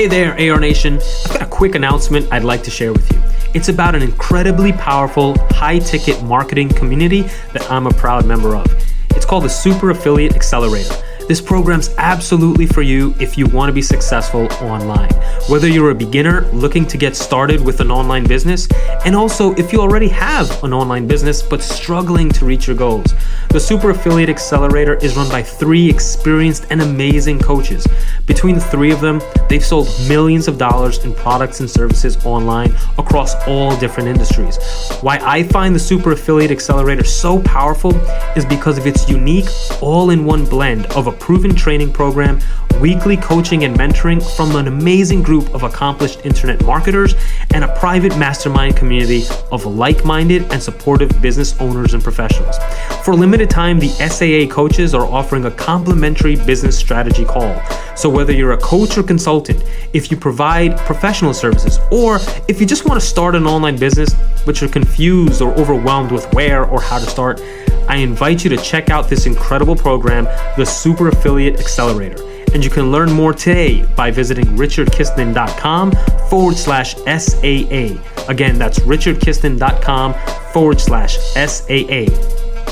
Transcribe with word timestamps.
Hey 0.00 0.06
there, 0.06 0.32
AR 0.32 0.58
Nation. 0.58 0.94
I've 1.26 1.32
got 1.34 1.42
a 1.42 1.46
quick 1.46 1.74
announcement 1.74 2.32
I'd 2.32 2.42
like 2.42 2.62
to 2.62 2.70
share 2.70 2.90
with 2.90 3.12
you. 3.12 3.20
It's 3.52 3.68
about 3.68 3.94
an 3.94 4.00
incredibly 4.00 4.72
powerful, 4.72 5.36
high 5.50 5.78
ticket 5.78 6.22
marketing 6.22 6.70
community 6.70 7.28
that 7.52 7.70
I'm 7.70 7.86
a 7.86 7.92
proud 7.92 8.24
member 8.24 8.56
of. 8.56 8.66
It's 9.10 9.26
called 9.26 9.44
the 9.44 9.50
Super 9.50 9.90
Affiliate 9.90 10.34
Accelerator. 10.34 10.94
This 11.30 11.40
program's 11.40 11.90
absolutely 11.96 12.66
for 12.66 12.82
you 12.82 13.14
if 13.20 13.38
you 13.38 13.46
want 13.46 13.68
to 13.68 13.72
be 13.72 13.82
successful 13.82 14.48
online. 14.60 15.12
Whether 15.48 15.68
you're 15.68 15.90
a 15.90 15.94
beginner 15.94 16.50
looking 16.50 16.84
to 16.86 16.98
get 16.98 17.14
started 17.14 17.60
with 17.60 17.78
an 17.78 17.88
online 17.88 18.24
business, 18.24 18.66
and 19.04 19.14
also 19.14 19.54
if 19.54 19.72
you 19.72 19.80
already 19.80 20.08
have 20.08 20.64
an 20.64 20.72
online 20.72 21.06
business 21.06 21.40
but 21.40 21.62
struggling 21.62 22.30
to 22.30 22.44
reach 22.44 22.66
your 22.66 22.74
goals. 22.74 23.14
The 23.50 23.60
Super 23.60 23.90
Affiliate 23.90 24.28
Accelerator 24.28 24.94
is 24.94 25.16
run 25.16 25.28
by 25.28 25.40
three 25.40 25.88
experienced 25.88 26.66
and 26.70 26.82
amazing 26.82 27.38
coaches. 27.38 27.86
Between 28.26 28.56
the 28.56 28.60
three 28.60 28.90
of 28.90 29.00
them, 29.00 29.20
they've 29.48 29.64
sold 29.64 29.88
millions 30.08 30.48
of 30.48 30.58
dollars 30.58 31.04
in 31.04 31.14
products 31.14 31.60
and 31.60 31.70
services 31.70 32.24
online 32.26 32.74
across 32.98 33.36
all 33.46 33.76
different 33.76 34.08
industries. 34.08 34.58
Why 35.00 35.20
I 35.22 35.44
find 35.44 35.76
the 35.76 35.80
Super 35.80 36.10
Affiliate 36.10 36.50
Accelerator 36.50 37.04
so 37.04 37.40
powerful 37.42 37.94
is 38.36 38.44
because 38.44 38.78
of 38.78 38.86
its 38.86 39.08
unique 39.08 39.48
all 39.80 40.10
in 40.10 40.24
one 40.24 40.44
blend 40.44 40.86
of 40.86 41.06
a 41.06 41.19
proven 41.20 41.54
training 41.54 41.92
program, 41.92 42.40
weekly 42.80 43.16
coaching 43.16 43.64
and 43.64 43.76
mentoring 43.76 44.20
from 44.36 44.56
an 44.56 44.66
amazing 44.66 45.22
group 45.22 45.54
of 45.54 45.62
accomplished 45.62 46.24
internet 46.24 46.64
marketers, 46.64 47.14
and 47.52 47.62
a 47.62 47.76
private 47.76 48.16
mastermind 48.18 48.76
community 48.76 49.22
of 49.52 49.66
like 49.66 50.04
minded 50.04 50.50
and 50.50 50.62
supportive 50.62 51.20
business 51.20 51.54
owners 51.60 51.94
and 51.94 52.02
professionals. 52.02 52.56
For 53.04 53.12
a 53.12 53.16
limited 53.16 53.50
time, 53.50 53.78
the 53.78 53.88
SAA 53.88 54.52
coaches 54.52 54.94
are 54.94 55.04
offering 55.04 55.44
a 55.44 55.50
complimentary 55.50 56.36
business 56.36 56.76
strategy 56.76 57.24
call. 57.24 57.54
So, 58.00 58.08
whether 58.08 58.32
you're 58.32 58.52
a 58.52 58.56
coach 58.56 58.96
or 58.96 59.02
consultant, 59.02 59.62
if 59.92 60.10
you 60.10 60.16
provide 60.16 60.78
professional 60.86 61.34
services, 61.34 61.78
or 61.92 62.18
if 62.48 62.58
you 62.58 62.64
just 62.66 62.86
want 62.86 62.98
to 62.98 63.06
start 63.06 63.34
an 63.34 63.46
online 63.46 63.76
business 63.76 64.14
but 64.46 64.58
you're 64.58 64.70
confused 64.70 65.42
or 65.42 65.52
overwhelmed 65.60 66.10
with 66.10 66.24
where 66.32 66.64
or 66.64 66.80
how 66.80 66.98
to 66.98 67.04
start, 67.04 67.42
I 67.90 67.96
invite 67.96 68.42
you 68.42 68.48
to 68.48 68.56
check 68.56 68.88
out 68.88 69.10
this 69.10 69.26
incredible 69.26 69.76
program, 69.76 70.24
the 70.56 70.64
Super 70.64 71.08
Affiliate 71.08 71.60
Accelerator. 71.60 72.24
And 72.54 72.64
you 72.64 72.70
can 72.70 72.90
learn 72.90 73.12
more 73.12 73.34
today 73.34 73.84
by 73.96 74.10
visiting 74.10 74.46
richardkistner.com 74.46 75.92
forward 76.30 76.56
slash 76.56 76.94
SAA. 76.94 78.00
Again, 78.30 78.58
that's 78.58 78.78
richardkistner.com 78.78 80.14
forward 80.54 80.80
slash 80.80 81.18
SAA. 81.34 82.06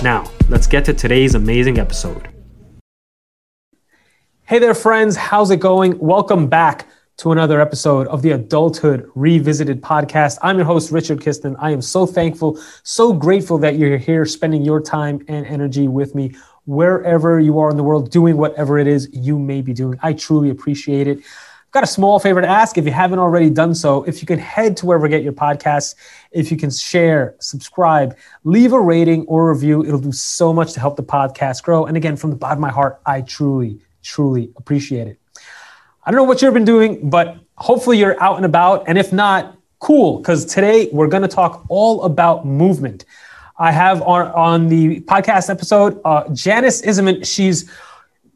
Now, 0.02 0.30
let's 0.48 0.66
get 0.66 0.86
to 0.86 0.94
today's 0.94 1.34
amazing 1.34 1.78
episode. 1.78 2.28
Hey 4.48 4.58
there, 4.58 4.72
friends. 4.72 5.14
How's 5.14 5.50
it 5.50 5.60
going? 5.60 5.98
Welcome 5.98 6.46
back 6.46 6.88
to 7.18 7.32
another 7.32 7.60
episode 7.60 8.06
of 8.06 8.22
the 8.22 8.30
Adulthood 8.30 9.10
Revisited 9.14 9.82
podcast. 9.82 10.38
I'm 10.40 10.56
your 10.56 10.64
host, 10.64 10.90
Richard 10.90 11.20
Kistner. 11.20 11.54
I 11.58 11.70
am 11.70 11.82
so 11.82 12.06
thankful, 12.06 12.58
so 12.82 13.12
grateful 13.12 13.58
that 13.58 13.76
you're 13.76 13.98
here 13.98 14.24
spending 14.24 14.62
your 14.62 14.80
time 14.80 15.22
and 15.28 15.44
energy 15.44 15.86
with 15.86 16.14
me 16.14 16.34
wherever 16.64 17.38
you 17.38 17.58
are 17.58 17.68
in 17.68 17.76
the 17.76 17.82
world, 17.82 18.10
doing 18.10 18.38
whatever 18.38 18.78
it 18.78 18.86
is 18.86 19.10
you 19.12 19.38
may 19.38 19.60
be 19.60 19.74
doing. 19.74 19.98
I 20.02 20.14
truly 20.14 20.48
appreciate 20.48 21.08
it. 21.08 21.18
I've 21.18 21.72
got 21.72 21.84
a 21.84 21.86
small 21.86 22.18
favor 22.18 22.40
to 22.40 22.48
ask 22.48 22.78
if 22.78 22.86
you 22.86 22.92
haven't 22.92 23.18
already 23.18 23.50
done 23.50 23.74
so. 23.74 24.02
If 24.04 24.22
you 24.22 24.26
can 24.26 24.38
head 24.38 24.78
to 24.78 24.86
wherever 24.86 25.06
you 25.06 25.10
get 25.10 25.22
your 25.22 25.34
podcasts, 25.34 25.94
if 26.32 26.50
you 26.50 26.56
can 26.56 26.70
share, 26.70 27.34
subscribe, 27.38 28.16
leave 28.44 28.72
a 28.72 28.80
rating 28.80 29.26
or 29.26 29.52
review, 29.52 29.84
it'll 29.84 30.00
do 30.00 30.10
so 30.10 30.54
much 30.54 30.72
to 30.72 30.80
help 30.80 30.96
the 30.96 31.02
podcast 31.02 31.64
grow. 31.64 31.84
And 31.84 31.98
again, 31.98 32.16
from 32.16 32.30
the 32.30 32.36
bottom 32.36 32.56
of 32.56 32.62
my 32.62 32.70
heart, 32.70 32.98
I 33.04 33.20
truly, 33.20 33.80
truly 34.02 34.50
appreciate 34.56 35.08
it. 35.08 35.18
I 36.04 36.10
don't 36.10 36.16
know 36.16 36.24
what 36.24 36.40
you've 36.40 36.54
been 36.54 36.64
doing, 36.64 37.10
but 37.10 37.36
hopefully 37.56 37.98
you're 37.98 38.20
out 38.22 38.36
and 38.36 38.46
about. 38.46 38.84
And 38.88 38.96
if 38.96 39.12
not, 39.12 39.58
cool, 39.78 40.18
because 40.18 40.44
today 40.44 40.88
we're 40.92 41.08
going 41.08 41.22
to 41.22 41.28
talk 41.28 41.64
all 41.68 42.04
about 42.04 42.46
movement. 42.46 43.04
I 43.58 43.72
have 43.72 44.02
on, 44.02 44.28
on 44.28 44.68
the 44.68 45.00
podcast 45.00 45.50
episode 45.50 46.00
uh, 46.04 46.28
Janice 46.32 46.82
Iseman. 46.82 47.26
She's 47.26 47.70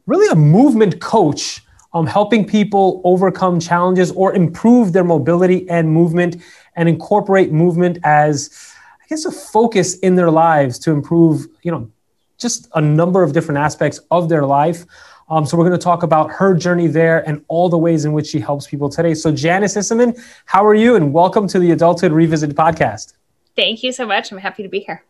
really 0.05 0.29
a 0.31 0.35
movement 0.35 0.99
coach, 0.99 1.61
um, 1.93 2.05
helping 2.05 2.45
people 2.45 3.01
overcome 3.05 3.59
challenges 3.59 4.11
or 4.11 4.35
improve 4.35 4.93
their 4.93 5.03
mobility 5.03 5.67
and 5.69 5.89
movement 5.89 6.37
and 6.75 6.89
incorporate 6.89 7.51
movement 7.51 7.99
as, 8.03 8.73
I 9.01 9.07
guess, 9.07 9.25
a 9.25 9.31
focus 9.31 9.97
in 9.99 10.15
their 10.15 10.31
lives 10.31 10.77
to 10.79 10.91
improve, 10.91 11.47
you 11.61 11.71
know, 11.71 11.89
just 12.37 12.67
a 12.75 12.81
number 12.81 13.23
of 13.23 13.31
different 13.31 13.59
aspects 13.59 13.99
of 14.11 14.27
their 14.27 14.45
life. 14.45 14.85
Um, 15.29 15.45
so 15.45 15.57
we're 15.57 15.67
going 15.67 15.79
to 15.79 15.83
talk 15.83 16.03
about 16.03 16.31
her 16.31 16.53
journey 16.53 16.87
there 16.87 17.27
and 17.27 17.43
all 17.47 17.69
the 17.69 17.77
ways 17.77 18.05
in 18.05 18.13
which 18.13 18.27
she 18.27 18.39
helps 18.39 18.67
people 18.67 18.89
today. 18.89 19.13
So 19.13 19.31
Janice 19.31 19.75
Iseman, 19.75 20.21
how 20.45 20.65
are 20.65 20.75
you? 20.75 20.95
And 20.95 21.13
welcome 21.13 21.47
to 21.47 21.59
the 21.59 21.71
Adulthood 21.71 22.11
Revisited 22.11 22.55
podcast. 22.55 23.13
Thank 23.55 23.83
you 23.83 23.91
so 23.93 24.05
much. 24.05 24.31
I'm 24.31 24.37
happy 24.37 24.63
to 24.63 24.69
be 24.69 24.81
here. 24.81 25.03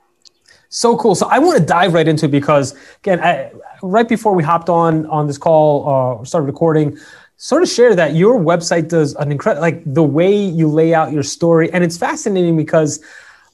So 0.69 0.97
cool. 0.97 1.15
So 1.15 1.27
I 1.27 1.39
want 1.39 1.57
to 1.57 1.65
dive 1.65 1.93
right 1.93 2.07
into 2.07 2.25
it 2.25 2.31
because 2.31 2.75
again, 2.99 3.19
I, 3.21 3.51
right 3.81 4.07
before 4.07 4.33
we 4.33 4.43
hopped 4.43 4.69
on 4.69 5.05
on 5.07 5.27
this 5.27 5.37
call, 5.37 6.21
uh, 6.21 6.25
started 6.25 6.47
recording, 6.47 6.97
sort 7.37 7.63
of 7.63 7.69
share 7.69 7.95
that 7.95 8.15
your 8.15 8.39
website 8.39 8.89
does 8.89 9.15
an 9.15 9.31
incredible, 9.31 9.61
like 9.61 9.83
the 9.85 10.03
way 10.03 10.35
you 10.35 10.67
lay 10.67 10.93
out 10.93 11.11
your 11.11 11.23
story, 11.23 11.71
and 11.71 11.83
it's 11.83 11.97
fascinating 11.97 12.57
because 12.57 13.03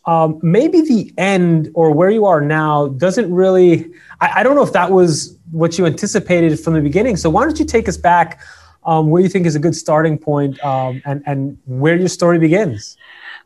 um, 0.05 0.39
maybe 0.41 0.81
the 0.81 1.13
end 1.17 1.69
or 1.73 1.91
where 1.91 2.09
you 2.09 2.25
are 2.25 2.41
now 2.41 2.87
doesn't 2.87 3.33
really. 3.33 3.91
I, 4.21 4.39
I 4.39 4.43
don't 4.43 4.55
know 4.55 4.63
if 4.63 4.73
that 4.73 4.91
was 4.91 5.37
what 5.51 5.77
you 5.77 5.85
anticipated 5.85 6.59
from 6.59 6.73
the 6.73 6.81
beginning. 6.81 7.17
So 7.17 7.29
why 7.29 7.43
don't 7.43 7.59
you 7.59 7.65
take 7.65 7.87
us 7.87 7.97
back 7.97 8.41
um, 8.83 9.09
where 9.09 9.21
you 9.21 9.29
think 9.29 9.45
is 9.45 9.55
a 9.55 9.59
good 9.59 9.75
starting 9.75 10.17
point, 10.17 10.63
um, 10.63 11.01
and 11.05 11.21
and 11.25 11.57
where 11.65 11.95
your 11.95 12.07
story 12.07 12.39
begins? 12.39 12.97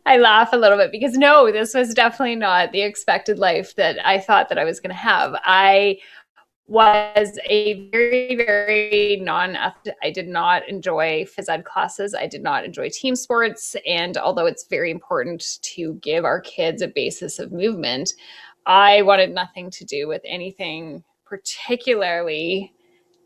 I 0.06 0.18
laugh 0.18 0.50
a 0.52 0.58
little 0.58 0.78
bit 0.78 0.92
because 0.92 1.14
no, 1.14 1.52
this 1.52 1.74
was 1.74 1.94
definitely 1.94 2.36
not 2.36 2.72
the 2.72 2.82
expected 2.82 3.40
life 3.40 3.76
that 3.76 4.06
I 4.06 4.20
thought 4.20 4.50
that 4.50 4.58
I 4.58 4.66
was 4.66 4.80
going 4.80 4.90
to 4.90 4.96
have. 4.96 5.34
I 5.46 5.98
was 6.68 7.38
a 7.50 7.90
very 7.90 8.36
very 8.36 9.20
non 9.22 9.58
i 10.02 10.10
did 10.10 10.30
not 10.30 10.68
enjoy 10.70 11.26
phys 11.26 11.50
ed 11.50 11.66
classes 11.66 12.16
i 12.16 12.26
did 12.26 12.42
not 12.42 12.64
enjoy 12.64 12.90
team 12.90 13.18
sports 13.18 13.76
and 13.86 14.18
although 14.18 14.46
it's 14.46 14.66
very 14.70 14.90
important 14.90 15.62
to 15.62 15.96
give 15.96 16.24
our 16.24 16.40
kids 16.40 16.82
a 16.82 16.88
basis 16.88 17.38
of 17.38 17.52
movement 17.52 18.14
i 18.66 19.02
wanted 19.02 19.34
nothing 19.34 19.70
to 19.70 19.84
do 19.84 20.08
with 20.08 20.22
anything 20.24 21.04
particularly 21.34 22.72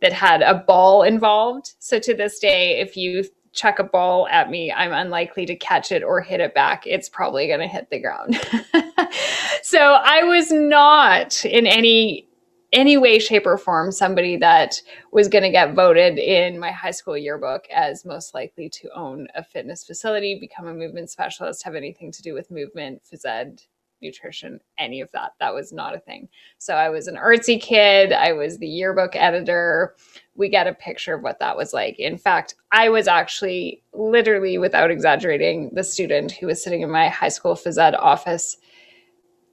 that 0.02 0.14
had 0.14 0.42
a 0.42 0.54
ball 0.54 1.04
involved. 1.04 1.74
So 1.80 2.00
to 2.00 2.14
this 2.14 2.40
day, 2.40 2.80
if 2.80 2.96
you 2.96 3.26
chuck 3.52 3.80
a 3.80 3.84
ball 3.84 4.30
at 4.30 4.50
me, 4.50 4.72
I'm 4.72 4.94
unlikely 4.94 5.46
to 5.48 5.58
catch 5.58 5.92
it 5.92 6.04
or 6.04 6.22
hit 6.22 6.40
it 6.40 6.54
back. 6.54 6.88
It's 6.88 7.10
probably 7.10 7.48
going 7.48 7.60
to 7.60 7.68
hit 7.68 7.90
the 7.90 8.00
ground. 8.00 8.40
so 9.62 9.98
I 10.02 10.24
was 10.24 10.54
not 10.54 11.44
in 11.44 11.68
any 11.68 12.30
any 12.72 12.96
way 12.98 13.20
shape 13.20 13.46
or 13.46 13.58
form 13.58 13.92
somebody 13.92 14.38
that 14.38 14.82
was 15.12 15.28
going 15.28 15.44
to 15.44 15.50
get 15.50 15.74
voted 15.74 16.18
in 16.18 16.60
my 16.60 16.72
high 16.72 16.92
school 16.92 17.18
yearbook 17.18 17.66
as 17.74 18.06
most 18.06 18.34
likely 18.34 18.70
to 18.70 18.90
own 18.94 19.26
a 19.36 19.44
fitness 19.44 19.86
facility 19.86 20.38
become 20.38 20.68
a 20.68 20.74
movement 20.74 21.10
specialist 21.10 21.64
have 21.64 21.76
anything 21.76 22.12
to 22.12 22.22
do 22.22 22.34
with 22.34 22.52
movement 22.52 23.02
phys 23.10 23.26
ed 23.26 23.62
nutrition, 24.02 24.60
any 24.78 25.02
of 25.02 25.12
that. 25.12 25.32
That 25.40 25.54
was 25.54 25.72
not 25.72 25.96
a 25.96 26.00
thing. 26.00 26.28
So 26.58 26.76
I 26.76 26.90
was 26.90 27.08
an 27.08 27.16
artsy 27.16 27.62
kid. 27.62 28.14
I 28.14 28.34
was 28.34 28.58
the 28.58 28.68
yearbook 28.68 29.16
editor. 29.16 29.96
We 30.36 30.50
get 30.50 30.68
a 30.68 30.74
picture 30.74 31.16
of 31.16 31.24
what 31.24 31.40
that 31.40 31.58
was 31.58 31.74
like. 31.74 32.00
In 32.00 32.18
fact, 32.18 32.56
I 32.72 32.90
was 32.90 33.08
actually 33.08 33.84
literally, 33.94 34.58
without 34.58 34.92
exaggerating, 34.92 35.72
the 35.74 35.84
student 35.84 36.32
who 36.32 36.48
was 36.48 36.64
sitting 36.64 36.82
in 36.82 36.92
my 36.92 37.10
high 37.10 37.30
school 37.30 37.56
phys 37.56 37.78
ed 37.78 37.96
office, 37.96 38.58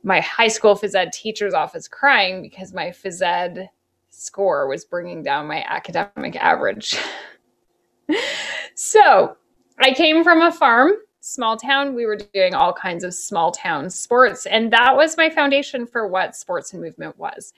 my 0.03 0.21
high 0.21 0.49
school 0.49 0.75
phys 0.75 0.95
ed 0.95 1.13
teacher's 1.13 1.55
office, 1.55 1.89
crying 1.89 2.43
because 2.43 2.73
my 2.73 2.89
phys 2.89 3.23
ed 3.23 3.71
score 4.11 4.69
was 4.69 4.85
bringing 4.85 5.23
down 5.23 5.47
my 5.47 5.65
academic 5.69 6.37
average. 6.37 6.97
so 8.75 9.37
I 9.79 9.93
came 9.93 10.23
from 10.23 10.43
a 10.43 10.53
farm 10.53 10.93
small 11.27 11.57
town, 11.57 11.95
we 11.95 12.05
were 12.05 12.17
doing 12.17 12.55
all 12.55 12.75
kinds 12.75 13.03
of 13.03 13.15
small 13.15 13.51
town 13.51 13.89
sports. 13.89 14.45
And 14.45 14.71
that 14.75 14.95
was 14.95 15.17
my 15.17 15.31
foundation 15.31 15.87
for 15.87 16.07
what 16.07 16.37
sports 16.37 16.75
and 16.75 16.83
movement 16.83 17.19
was. 17.19 17.55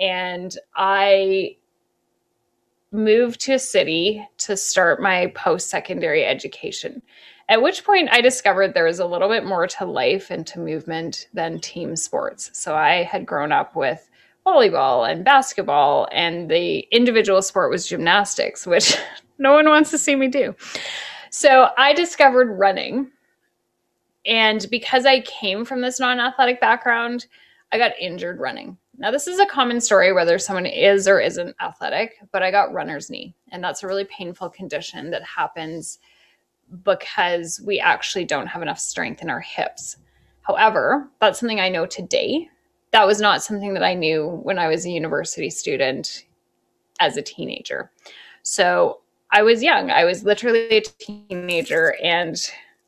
And 0.00 0.56
I 0.74 1.56
moved 2.92 3.42
to 3.42 3.52
a 3.52 3.58
city 3.58 4.26
to 4.38 4.56
start 4.56 5.02
my 5.02 5.26
post 5.36 5.68
secondary 5.68 6.24
education. 6.24 7.02
At 7.50 7.60
which 7.60 7.84
point 7.84 8.08
I 8.10 8.22
discovered 8.22 8.72
there 8.72 8.84
was 8.84 9.00
a 9.00 9.06
little 9.06 9.28
bit 9.28 9.44
more 9.44 9.66
to 9.66 9.84
life 9.84 10.30
and 10.30 10.46
to 10.46 10.58
movement 10.58 11.28
than 11.34 11.60
team 11.60 11.96
sports. 11.96 12.50
So 12.54 12.74
I 12.74 13.02
had 13.02 13.26
grown 13.26 13.52
up 13.52 13.76
with 13.76 14.08
volleyball 14.46 15.08
and 15.08 15.26
basketball, 15.26 16.08
and 16.10 16.50
the 16.50 16.78
individual 16.90 17.42
sport 17.42 17.70
was 17.70 17.86
gymnastics, 17.86 18.66
which 18.66 18.96
no 19.38 19.52
one 19.52 19.68
wants 19.68 19.90
to 19.90 19.98
see 19.98 20.16
me 20.16 20.28
do. 20.28 20.54
So 21.30 21.70
I 21.78 21.94
discovered 21.94 22.58
running. 22.58 23.10
And 24.26 24.66
because 24.70 25.06
I 25.06 25.20
came 25.20 25.64
from 25.64 25.80
this 25.80 25.98
non 25.98 26.20
athletic 26.20 26.60
background, 26.60 27.26
I 27.72 27.78
got 27.78 27.92
injured 27.98 28.40
running. 28.40 28.76
Now, 28.98 29.10
this 29.10 29.26
is 29.26 29.38
a 29.38 29.46
common 29.46 29.80
story 29.80 30.12
whether 30.12 30.38
someone 30.38 30.66
is 30.66 31.08
or 31.08 31.20
isn't 31.20 31.56
athletic, 31.60 32.16
but 32.32 32.42
I 32.42 32.50
got 32.50 32.74
runner's 32.74 33.08
knee. 33.08 33.34
And 33.50 33.64
that's 33.64 33.82
a 33.82 33.86
really 33.86 34.04
painful 34.04 34.50
condition 34.50 35.10
that 35.10 35.22
happens 35.22 35.98
because 36.84 37.62
we 37.64 37.80
actually 37.80 38.26
don't 38.26 38.46
have 38.46 38.60
enough 38.60 38.78
strength 38.78 39.22
in 39.22 39.30
our 39.30 39.40
hips. 39.40 39.96
However, 40.42 41.08
that's 41.20 41.40
something 41.40 41.60
I 41.60 41.70
know 41.70 41.86
today. 41.86 42.48
That 42.90 43.06
was 43.06 43.20
not 43.20 43.42
something 43.42 43.72
that 43.74 43.84
I 43.84 43.94
knew 43.94 44.40
when 44.42 44.58
I 44.58 44.68
was 44.68 44.84
a 44.84 44.90
university 44.90 45.48
student 45.48 46.26
as 46.98 47.16
a 47.16 47.22
teenager. 47.22 47.90
So 48.42 49.00
I 49.32 49.42
was 49.42 49.62
young. 49.62 49.90
I 49.90 50.04
was 50.04 50.24
literally 50.24 50.78
a 50.78 50.80
teenager 50.80 51.94
and 52.02 52.36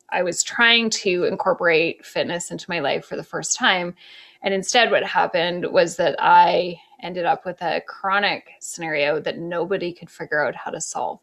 I 0.09 0.23
was 0.23 0.43
trying 0.43 0.89
to 0.91 1.23
incorporate 1.23 2.05
fitness 2.05 2.51
into 2.51 2.69
my 2.69 2.79
life 2.79 3.05
for 3.05 3.15
the 3.15 3.23
first 3.23 3.57
time. 3.57 3.95
And 4.41 4.53
instead, 4.53 4.91
what 4.91 5.03
happened 5.03 5.65
was 5.71 5.95
that 5.97 6.15
I 6.19 6.79
ended 7.01 7.25
up 7.25 7.45
with 7.45 7.61
a 7.61 7.81
chronic 7.87 8.51
scenario 8.59 9.19
that 9.21 9.39
nobody 9.39 9.93
could 9.93 10.09
figure 10.09 10.45
out 10.45 10.55
how 10.55 10.71
to 10.71 10.81
solve. 10.81 11.19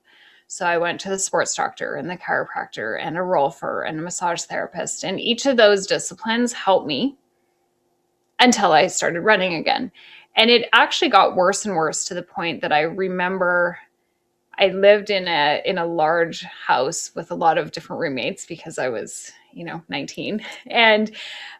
So 0.47 0.67
I 0.67 0.79
went 0.79 1.01
to 1.03 1.11
the 1.11 1.19
sports 1.19 1.55
doctor 1.55 1.95
and 1.95 2.09
the 2.09 2.17
chiropractor 2.17 2.99
and 3.01 3.17
a 3.17 3.21
rolfer 3.21 3.89
and 3.89 3.99
a 3.99 4.03
massage 4.03 4.43
therapist. 4.43 5.05
And 5.05 5.21
each 5.21 5.47
of 5.47 5.57
those 5.57 5.87
disciplines 5.87 6.53
helped 6.53 6.87
me 6.87 7.17
until 8.41 8.73
I 8.73 8.87
started 8.87 9.21
running 9.21 9.55
again. 9.55 9.93
And 10.35 10.51
it 10.51 10.69
actually 10.73 11.11
got 11.11 11.37
worse 11.37 11.67
and 11.67 11.77
worse 11.77 12.05
to 12.07 12.15
the 12.15 12.23
point 12.23 12.63
that 12.63 12.73
I 12.73 12.81
remember 12.81 13.79
I 14.61 14.69
lived 14.69 15.11
in 15.11 15.27
a 15.27 15.63
in 15.65 15.79
a 15.79 15.87
large 15.87 16.43
house 16.43 17.11
with 17.15 17.31
a 17.31 17.35
lot 17.37 17.59
of 17.59 17.73
different 17.73 18.01
roommates 18.01 18.47
because 18.47 18.79
I 18.79 18.89
was 18.89 19.33
you 19.53 19.65
know 19.65 19.83
19 19.89 20.41
and 20.67 21.11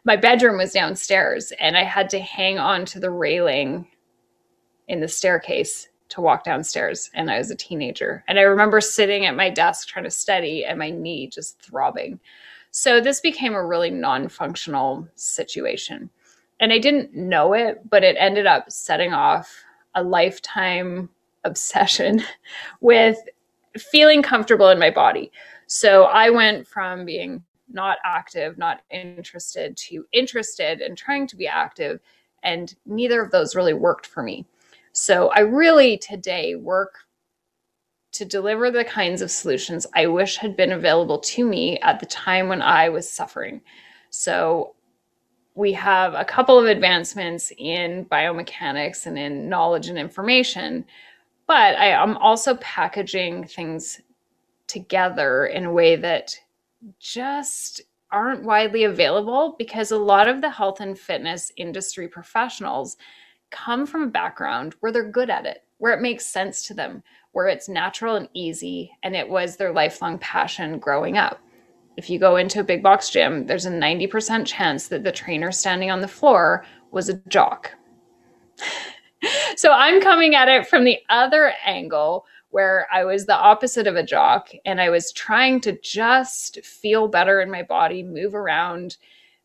my 0.05 0.15
bedroom 0.15 0.57
was 0.57 0.71
downstairs 0.71 1.51
and 1.59 1.77
i 1.77 1.83
had 1.83 2.09
to 2.09 2.19
hang 2.19 2.57
on 2.57 2.85
to 2.85 2.99
the 2.99 3.11
railing 3.11 3.87
in 4.87 4.99
the 4.99 5.07
staircase 5.07 5.87
to 6.09 6.21
walk 6.21 6.43
downstairs 6.43 7.09
and 7.13 7.31
i 7.31 7.37
was 7.37 7.51
a 7.51 7.55
teenager. 7.55 8.23
And 8.27 8.37
i 8.39 8.43
remember 8.43 8.81
sitting 8.81 9.25
at 9.25 9.35
my 9.35 9.49
desk 9.49 9.87
trying 9.87 10.05
to 10.05 10.11
study 10.11 10.65
and 10.65 10.77
my 10.77 10.89
knee 10.89 11.27
just 11.27 11.61
throbbing. 11.61 12.19
So 12.71 13.01
this 13.01 13.19
became 13.19 13.53
a 13.53 13.65
really 13.65 13.89
non-functional 13.89 15.07
situation. 15.15 16.09
And 16.59 16.71
i 16.71 16.79
didn't 16.79 17.15
know 17.15 17.53
it 17.53 17.89
but 17.89 18.03
it 18.03 18.15
ended 18.19 18.45
up 18.45 18.71
setting 18.71 19.13
off 19.13 19.63
a 19.95 20.03
lifetime 20.03 21.09
obsession 21.43 22.23
with 22.81 23.17
feeling 23.77 24.21
comfortable 24.21 24.69
in 24.69 24.79
my 24.79 24.89
body 24.89 25.31
so 25.73 26.03
I 26.03 26.29
went 26.29 26.67
from 26.67 27.05
being 27.05 27.45
not 27.71 27.97
active, 28.03 28.57
not 28.57 28.81
interested, 28.89 29.77
to 29.77 30.05
interested 30.11 30.81
and 30.81 30.97
trying 30.97 31.27
to 31.27 31.37
be 31.37 31.47
active. 31.47 32.01
And 32.43 32.75
neither 32.85 33.21
of 33.21 33.31
those 33.31 33.55
really 33.55 33.73
worked 33.73 34.05
for 34.05 34.21
me. 34.21 34.45
So 34.91 35.29
I 35.29 35.39
really 35.39 35.97
today 35.97 36.55
work 36.55 36.95
to 38.11 38.25
deliver 38.25 38.69
the 38.69 38.83
kinds 38.83 39.21
of 39.21 39.31
solutions 39.31 39.87
I 39.95 40.07
wish 40.07 40.35
had 40.35 40.57
been 40.57 40.73
available 40.73 41.19
to 41.19 41.45
me 41.45 41.79
at 41.79 42.01
the 42.01 42.05
time 42.05 42.49
when 42.49 42.61
I 42.61 42.89
was 42.89 43.09
suffering. 43.09 43.61
So 44.09 44.75
we 45.55 45.71
have 45.71 46.15
a 46.15 46.25
couple 46.25 46.59
of 46.59 46.65
advancements 46.65 47.53
in 47.57 48.07
biomechanics 48.11 49.05
and 49.05 49.17
in 49.17 49.47
knowledge 49.47 49.87
and 49.87 49.97
information, 49.97 50.83
but 51.51 51.77
I 51.77 51.87
am 51.87 52.15
also 52.15 52.55
packaging 52.55 53.45
things 53.45 53.99
together 54.67 55.47
in 55.47 55.65
a 55.65 55.73
way 55.73 55.97
that 55.97 56.39
just 56.97 57.81
aren't 58.09 58.45
widely 58.45 58.85
available 58.85 59.57
because 59.59 59.91
a 59.91 59.97
lot 59.97 60.29
of 60.29 60.39
the 60.39 60.49
health 60.49 60.79
and 60.79 60.97
fitness 60.97 61.51
industry 61.57 62.07
professionals 62.07 62.95
come 63.49 63.85
from 63.85 64.03
a 64.03 64.07
background 64.07 64.75
where 64.79 64.93
they're 64.93 65.11
good 65.11 65.29
at 65.29 65.45
it, 65.45 65.65
where 65.79 65.91
it 65.91 66.01
makes 66.01 66.25
sense 66.25 66.65
to 66.67 66.73
them, 66.73 67.03
where 67.33 67.49
it's 67.49 67.67
natural 67.67 68.15
and 68.15 68.29
easy, 68.33 68.89
and 69.03 69.13
it 69.13 69.27
was 69.27 69.57
their 69.57 69.73
lifelong 69.73 70.17
passion 70.19 70.79
growing 70.79 71.17
up. 71.17 71.41
If 71.97 72.09
you 72.09 72.17
go 72.17 72.37
into 72.37 72.61
a 72.61 72.63
big 72.63 72.81
box 72.81 73.09
gym, 73.09 73.45
there's 73.45 73.65
a 73.65 73.71
90% 73.71 74.47
chance 74.47 74.87
that 74.87 75.03
the 75.03 75.11
trainer 75.11 75.51
standing 75.51 75.91
on 75.91 75.99
the 75.99 76.07
floor 76.07 76.65
was 76.91 77.09
a 77.09 77.15
jock. 77.27 77.73
so 79.55 79.71
I'm 79.71 80.01
coming 80.01 80.35
at 80.35 80.49
it 80.49 80.67
from 80.67 80.83
the 80.83 80.99
other 81.09 81.53
angle 81.65 82.25
where 82.49 82.87
I 82.91 83.05
was 83.05 83.25
the 83.25 83.35
opposite 83.35 83.87
of 83.87 83.95
a 83.95 84.03
jock 84.03 84.49
and 84.65 84.81
I 84.81 84.89
was 84.89 85.11
trying 85.13 85.61
to 85.61 85.79
just 85.81 86.63
feel 86.65 87.07
better 87.07 87.41
in 87.41 87.49
my 87.49 87.63
body, 87.63 88.03
move 88.03 88.35
around, 88.35 88.97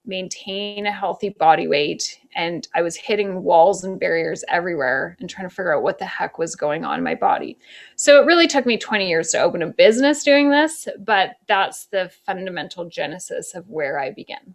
maintain 0.05 0.87
a 0.87 0.93
healthy 0.93 1.31
body 1.31 1.67
weight. 1.67 2.21
And 2.35 2.67
I 2.75 2.83
was 2.83 2.97
hitting 2.97 3.43
walls 3.43 3.85
and 3.85 3.99
barriers 3.99 4.45
everywhere 4.49 5.17
and 5.21 5.29
trying 5.29 5.49
to 5.49 5.55
figure 5.55 5.75
out 5.75 5.83
what 5.83 5.99
the 5.99 6.05
heck 6.05 6.39
was 6.39 6.55
going 6.55 6.85
on 6.85 6.99
in 6.99 7.05
my 7.05 7.15
body. 7.15 7.59
So 7.97 8.21
it 8.21 8.27
really 8.27 8.47
took 8.47 8.67
me 8.67 8.77
20 8.77 9.09
years 9.09 9.31
to 9.31 9.41
open 9.41 9.63
a 9.63 9.69
business 9.69 10.23
doing 10.23 10.51
this, 10.51 10.89
but 10.99 11.37
that's 11.47 11.87
the 11.87 12.11
fundamental 12.25 12.89
genesis 12.89 13.55
of 13.55 13.69
where 13.69 13.99
I 13.99 14.11
began. 14.11 14.55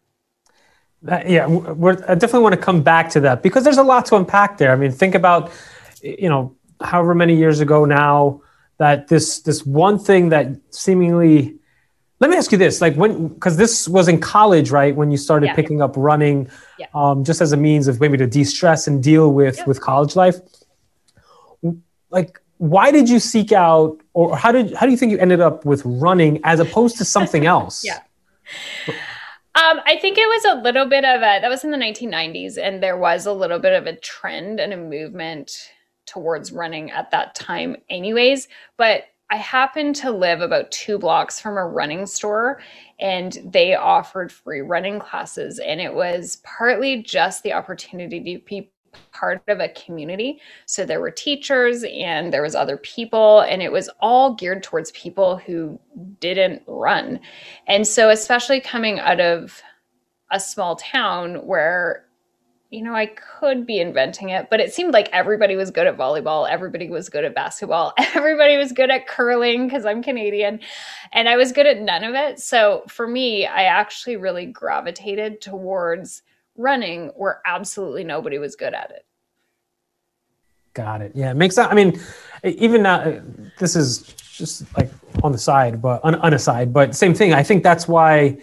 Uh, 1.07 1.21
yeah, 1.25 1.45
I 1.47 2.13
definitely 2.13 2.41
want 2.41 2.53
to 2.53 2.61
come 2.61 2.83
back 2.83 3.09
to 3.11 3.19
that 3.21 3.41
because 3.41 3.63
there's 3.63 3.79
a 3.79 3.83
lot 3.83 4.05
to 4.07 4.15
unpack 4.15 4.57
there. 4.57 4.71
I 4.71 4.75
mean, 4.75 4.91
think 4.91 5.15
about, 5.15 5.51
you 6.03 6.29
know, 6.29 6.55
however 6.83 7.15
many 7.15 7.35
years 7.35 7.59
ago 7.59 7.85
now 7.85 8.41
that 8.77 9.07
this 9.07 9.41
this 9.41 9.65
one 9.65 9.99
thing 9.99 10.29
that 10.29 10.47
seemingly 10.71 11.55
let 12.19 12.29
me 12.29 12.37
ask 12.37 12.51
you 12.51 12.57
this 12.57 12.81
like 12.81 12.95
when 12.95 13.27
because 13.29 13.57
this 13.57 13.87
was 13.87 14.07
in 14.07 14.19
college 14.19 14.71
right 14.71 14.95
when 14.95 15.11
you 15.11 15.17
started 15.17 15.47
yeah. 15.47 15.55
picking 15.55 15.81
up 15.81 15.93
running 15.95 16.49
yeah. 16.79 16.87
um, 16.93 17.23
just 17.23 17.41
as 17.41 17.51
a 17.51 17.57
means 17.57 17.87
of 17.87 17.99
maybe 17.99 18.17
to 18.17 18.27
de-stress 18.27 18.87
and 18.87 19.03
deal 19.03 19.33
with 19.33 19.57
yep. 19.57 19.67
with 19.67 19.81
college 19.81 20.15
life 20.15 20.35
like 22.09 22.39
why 22.57 22.91
did 22.91 23.09
you 23.09 23.19
seek 23.19 23.51
out 23.51 23.99
or 24.13 24.35
how 24.35 24.51
did 24.51 24.73
how 24.73 24.85
do 24.85 24.91
you 24.91 24.97
think 24.97 25.11
you 25.11 25.19
ended 25.19 25.41
up 25.41 25.65
with 25.65 25.81
running 25.85 26.39
as 26.43 26.59
opposed 26.59 26.97
to 26.97 27.05
something 27.05 27.45
else 27.55 27.83
yeah 27.85 27.99
um, 29.61 29.79
I 29.85 29.97
think 30.01 30.17
it 30.17 30.27
was 30.27 30.45
a 30.45 30.61
little 30.61 30.87
bit 30.87 31.05
of 31.05 31.21
a 31.21 31.39
that 31.41 31.49
was 31.49 31.63
in 31.63 31.71
the 31.71 31.77
1990s, 31.77 32.57
and 32.57 32.81
there 32.81 32.97
was 32.97 33.27
a 33.27 33.33
little 33.33 33.59
bit 33.59 33.73
of 33.73 33.87
a 33.87 33.95
trend 33.97 34.59
and 34.59 34.73
a 34.73 34.77
movement 34.77 35.51
towards 36.07 36.51
running 36.51 36.91
at 36.91 37.11
that 37.11 37.35
time, 37.35 37.77
anyways. 37.89 38.47
But 38.77 39.05
I 39.31 39.37
happened 39.37 39.95
to 39.97 40.11
live 40.11 40.41
about 40.41 40.71
two 40.71 40.99
blocks 40.99 41.39
from 41.39 41.57
a 41.57 41.65
running 41.65 42.05
store, 42.07 42.61
and 42.99 43.37
they 43.45 43.75
offered 43.75 44.31
free 44.31 44.61
running 44.61 44.99
classes. 44.99 45.59
And 45.59 45.79
it 45.79 45.93
was 45.93 46.41
partly 46.43 47.03
just 47.03 47.43
the 47.43 47.53
opportunity 47.53 48.19
to 48.19 48.45
be 48.45 48.70
part 49.11 49.41
of 49.47 49.59
a 49.59 49.69
community. 49.69 50.39
So 50.65 50.85
there 50.85 51.01
were 51.01 51.11
teachers 51.11 51.83
and 51.83 52.33
there 52.33 52.41
was 52.41 52.55
other 52.55 52.77
people 52.77 53.41
and 53.41 53.61
it 53.61 53.71
was 53.71 53.89
all 53.99 54.33
geared 54.35 54.63
towards 54.63 54.91
people 54.91 55.37
who 55.37 55.79
didn't 56.19 56.63
run. 56.67 57.19
And 57.67 57.87
so 57.87 58.09
especially 58.09 58.59
coming 58.59 58.99
out 58.99 59.19
of 59.19 59.61
a 60.31 60.39
small 60.39 60.75
town 60.75 61.45
where 61.45 62.05
you 62.71 62.81
know, 62.81 62.95
I 62.95 63.07
could 63.07 63.65
be 63.65 63.81
inventing 63.81 64.29
it, 64.29 64.47
but 64.49 64.61
it 64.61 64.73
seemed 64.73 64.93
like 64.93 65.09
everybody 65.11 65.57
was 65.57 65.71
good 65.71 65.87
at 65.87 65.97
volleyball, 65.97 66.49
everybody 66.49 66.89
was 66.89 67.09
good 67.09 67.25
at 67.25 67.35
basketball, 67.35 67.93
everybody 67.97 68.55
was 68.55 68.71
good 68.71 68.89
at 68.89 69.07
curling 69.07 69.67
because 69.67 69.85
I'm 69.85 70.01
Canadian, 70.01 70.61
and 71.11 71.27
I 71.27 71.35
was 71.35 71.51
good 71.51 71.67
at 71.67 71.81
none 71.81 72.05
of 72.05 72.15
it. 72.15 72.39
So 72.39 72.83
for 72.87 73.07
me, 73.07 73.45
I 73.45 73.63
actually 73.63 74.15
really 74.15 74.45
gravitated 74.45 75.41
towards 75.41 76.23
running 76.61 77.07
where 77.15 77.41
absolutely 77.45 78.03
nobody 78.03 78.37
was 78.37 78.55
good 78.55 78.73
at 78.73 78.91
it. 78.91 79.05
Got 80.73 81.01
it. 81.01 81.11
Yeah, 81.15 81.31
it 81.31 81.35
makes 81.35 81.55
sense. 81.55 81.67
I 81.69 81.75
mean, 81.75 81.99
even 82.43 82.83
now, 82.83 83.21
this 83.59 83.75
is 83.75 84.15
just 84.17 84.65
like 84.77 84.89
on 85.23 85.31
the 85.31 85.37
side, 85.37 85.81
but 85.81 86.03
on, 86.03 86.15
on 86.15 86.33
a 86.33 86.39
side, 86.39 86.73
but 86.73 86.95
same 86.95 87.13
thing. 87.13 87.33
I 87.33 87.43
think 87.43 87.63
that's 87.63 87.87
why 87.87 88.37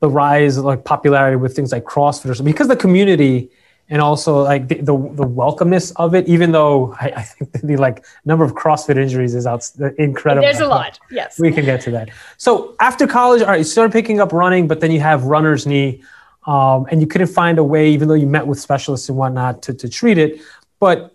the 0.00 0.10
rise 0.10 0.58
of 0.58 0.64
like 0.64 0.84
popularity 0.84 1.36
with 1.36 1.56
things 1.56 1.72
like 1.72 1.84
CrossFit 1.84 2.38
or 2.38 2.42
because 2.42 2.68
the 2.68 2.76
community 2.76 3.50
and 3.88 4.02
also 4.02 4.42
like 4.42 4.68
the, 4.68 4.76
the, 4.76 4.96
the 4.96 5.24
welcomeness 5.24 5.92
of 5.96 6.14
it, 6.14 6.26
even 6.28 6.52
though 6.52 6.94
I, 7.00 7.12
I, 7.16 7.22
think 7.22 7.52
the 7.62 7.76
like 7.76 8.04
number 8.24 8.44
of 8.44 8.54
CrossFit 8.54 8.96
injuries 8.96 9.34
is 9.34 9.46
out 9.46 9.68
uh, 9.80 9.92
incredible. 9.94 10.42
There's 10.42 10.60
a 10.60 10.66
lot. 10.66 10.98
Yes. 11.10 11.38
We 11.38 11.52
can 11.52 11.64
get 11.64 11.80
to 11.82 11.90
that. 11.92 12.10
So 12.36 12.74
after 12.80 13.06
college, 13.06 13.42
all 13.42 13.48
right, 13.48 13.58
you 13.58 13.64
started 13.64 13.92
picking 13.92 14.20
up 14.20 14.32
running, 14.32 14.66
but 14.66 14.80
then 14.80 14.90
you 14.90 15.00
have 15.00 15.24
runner's 15.24 15.66
knee. 15.66 16.02
Um, 16.46 16.86
and 16.90 17.00
you 17.00 17.06
couldn't 17.06 17.28
find 17.28 17.58
a 17.58 17.64
way, 17.64 17.90
even 17.90 18.08
though 18.08 18.14
you 18.14 18.26
met 18.26 18.46
with 18.46 18.60
specialists 18.60 19.08
and 19.08 19.18
whatnot 19.18 19.62
to, 19.62 19.74
to 19.74 19.88
treat 19.88 20.16
it. 20.18 20.40
But 20.78 21.14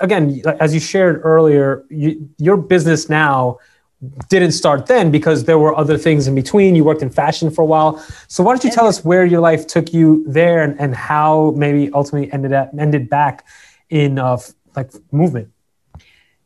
again, 0.00 0.42
as 0.60 0.74
you 0.74 0.80
shared 0.80 1.20
earlier, 1.22 1.84
you, 1.90 2.28
your 2.38 2.56
business 2.56 3.08
now 3.08 3.58
didn't 4.28 4.52
start 4.52 4.86
then 4.86 5.10
because 5.10 5.44
there 5.44 5.58
were 5.58 5.76
other 5.76 5.96
things 5.96 6.26
in 6.26 6.34
between. 6.34 6.74
You 6.74 6.84
worked 6.84 7.02
in 7.02 7.10
fashion 7.10 7.50
for 7.50 7.62
a 7.62 7.66
while. 7.66 7.98
So 8.28 8.42
why 8.42 8.52
don't 8.52 8.64
you 8.64 8.70
tell 8.70 8.86
us 8.86 9.04
where 9.04 9.24
your 9.24 9.40
life 9.40 9.66
took 9.66 9.92
you 9.92 10.24
there 10.26 10.62
and, 10.62 10.78
and 10.80 10.94
how 10.94 11.54
maybe 11.56 11.92
ultimately 11.92 12.32
ended 12.32 12.52
up 12.52 12.70
ended 12.78 13.08
back 13.08 13.46
in 13.90 14.18
uh, 14.18 14.38
like 14.76 14.90
movement? 15.12 15.50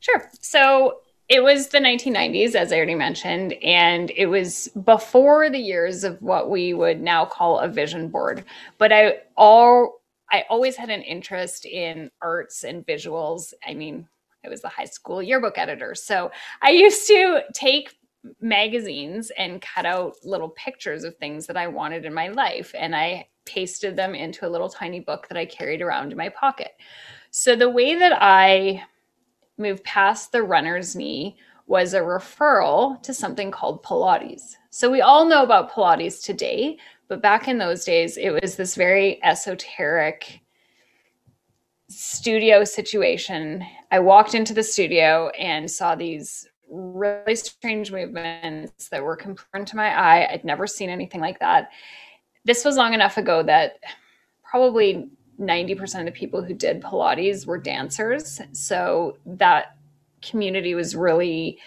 Sure. 0.00 0.28
So 0.40 1.00
it 1.28 1.42
was 1.42 1.68
the 1.68 1.78
1990s, 1.78 2.54
as 2.54 2.73
I 2.73 2.76
already 2.76 2.94
mentioned, 2.94 3.52
and 3.62 4.11
it 4.16 4.26
was 4.26 4.68
before 4.85 5.50
the 5.50 5.58
years 5.58 6.02
of 6.02 6.20
what 6.23 6.50
we 6.50 6.73
would 6.73 7.00
now 7.02 7.26
call 7.26 7.58
a 7.58 7.68
vision 7.68 8.08
board. 8.08 8.44
But 8.78 8.92
I 8.92 9.18
all 9.37 10.00
I 10.30 10.44
always 10.49 10.76
had 10.76 10.90
an 10.90 11.02
interest 11.02 11.66
in 11.66 12.11
arts 12.23 12.64
and 12.64 12.87
visuals. 12.87 13.52
I 13.66 13.75
mean, 13.75 14.06
I 14.44 14.49
was 14.49 14.62
the 14.62 14.68
high 14.68 14.85
school 14.85 15.23
yearbook 15.23 15.58
editor. 15.58 15.94
So 15.94 16.30
I 16.62 16.70
used 16.70 17.06
to 17.08 17.42
take 17.54 17.97
magazines 18.40 19.30
and 19.38 19.62
cut 19.62 19.87
out 19.87 20.14
little 20.25 20.50
pictures 20.50 21.04
of 21.04 21.16
things 21.16 21.47
that 21.47 21.56
I 21.56 21.66
wanted 21.66 22.04
in 22.04 22.12
my 22.12 22.28
life. 22.28 22.75
And 22.76 22.94
I 22.94 23.28
pasted 23.47 23.97
them 23.97 24.14
into 24.14 24.47
a 24.47 24.50
little 24.50 24.68
tiny 24.68 25.00
book 25.00 25.28
that 25.28 25.38
I 25.38 25.47
carried 25.47 25.80
around 25.80 26.12
in 26.12 26.18
my 26.18 26.28
pocket. 26.28 26.73
So 27.30 27.56
the 27.56 27.70
way 27.70 27.94
that 27.94 28.12
I 28.20 28.82
moved 29.59 29.85
past 29.85 30.33
the 30.33 30.43
runner's 30.43 30.95
knee 30.97 31.37
was 31.67 31.95
a 31.95 32.00
referral 32.00 33.03
to 33.03 33.12
something 33.12 33.50
called 33.50 33.83
Pilates. 33.83 34.55
So 34.71 34.91
we 34.91 35.00
all 35.00 35.27
know 35.27 35.43
about 35.43 35.71
Pilates 35.71 36.23
today, 36.23 36.79
but 37.09 37.23
back 37.23 37.49
in 37.49 37.59
those 37.59 37.85
days, 37.85 38.17
it 38.17 38.31
was 38.31 38.57
this 38.57 38.75
very 38.75 39.23
esoteric 39.23 40.41
studio 41.88 42.65
situation. 42.65 43.65
I 43.91 43.99
walked 43.99 44.35
into 44.35 44.55
the 44.55 44.62
studio 44.62 45.29
and 45.38 45.71
saw 45.71 45.95
these 45.95 46.49
really 46.71 47.35
strange 47.35 47.91
movements 47.91 48.88
that 48.88 49.03
were 49.03 49.17
compared 49.17 49.67
to 49.67 49.77
my 49.77 49.88
eye. 49.88 50.29
I'd 50.31 50.45
never 50.45 50.67
seen 50.67 50.91
anything 50.91 51.21
like 51.21 51.41
that. 51.41 51.71
This 52.45 52.65
was 52.65 52.77
long 52.77 52.95
enough 52.95 53.17
ago 53.17 53.43
that 53.43 53.79
probably 54.43 55.09
90% 55.40 56.00
of 56.00 56.07
the 56.07 56.12
people 56.12 56.42
who 56.42 56.54
did 56.54 56.83
Pilates 56.83 57.47
were 57.47 57.59
dancers. 57.59 58.40
So 58.52 59.16
that 59.26 59.76
community 60.23 60.75
was 60.75 60.97
really 60.97 61.59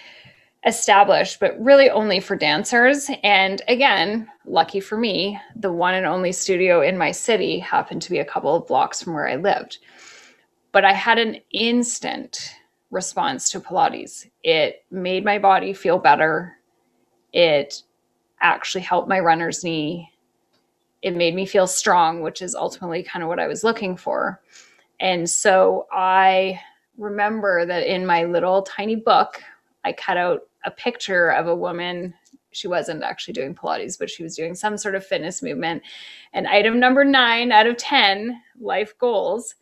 established, 0.66 1.40
but 1.40 1.60
really 1.60 1.90
only 1.90 2.20
for 2.20 2.36
dancers. 2.36 3.10
And 3.24 3.62
again, 3.68 4.28
lucky 4.46 4.80
for 4.80 4.98
me, 4.98 5.40
the 5.56 5.72
one 5.72 5.96
and 5.96 6.06
only 6.06 6.32
studio 6.32 6.82
in 6.82 6.98
my 6.98 7.12
city 7.12 7.60
happened 7.60 8.01
to 8.04 8.12
be 8.12 8.20
a 8.20 8.25
couple 8.25 8.56
of 8.56 8.68
blocks 8.68 9.01
from 9.01 9.13
where 9.13 9.28
I 9.28 9.38
lived. 9.38 9.80
But 10.72 10.86
I 10.86 10.94
had 10.94 11.18
an 11.18 11.38
instant 11.51 12.56
response 12.92 13.50
to 13.51 13.60
Pilates. 13.60 14.28
It 14.44 14.86
made 14.92 15.25
my 15.25 15.40
body 15.40 15.74
feel 15.74 15.98
better. 15.98 16.58
It 17.34 17.82
actually 18.42 18.82
helped 18.82 19.10
my 19.10 19.20
runner's 19.20 19.63
knee. 19.63 20.12
It 21.01 21.15
made 21.15 21.36
me 21.36 21.46
feel 21.46 21.67
strong, 21.67 22.22
which 22.22 22.41
is 22.41 22.55
ultimately 22.55 23.03
kind 23.03 23.24
of 23.24 23.29
what 23.29 23.39
I 23.39 23.48
was 23.48 23.63
looking 23.63 23.98
for. 23.98 24.41
And 25.00 25.27
so 25.29 25.88
I 25.91 26.60
remember 26.98 27.65
that 27.65 27.84
in 27.88 28.05
my 28.05 28.25
little 28.25 28.62
tiny 28.62 28.96
book, 28.96 29.41
I 29.84 29.93
cut 29.93 30.17
out 30.17 30.41
a 30.63 30.72
picture 30.72 31.29
of 31.29 31.48
a 31.48 31.55
woman. 31.55 32.13
She 32.51 32.67
wasn't 32.67 33.03
actually 33.03 33.34
doing 33.34 33.55
Pilates, 33.55 33.98
but 33.98 34.10
she 34.10 34.22
was 34.22 34.36
doing 34.36 34.53
some 34.53 34.77
sort 34.77 34.93
of 34.93 35.05
fitness 35.05 35.41
movement. 35.41 35.81
And 36.34 36.48
item 36.48 36.79
number 36.79 37.03
nine 37.03 37.51
out 37.51 37.65
of 37.65 37.77
10 37.77 38.39
life 38.60 38.96
goals 39.00 39.55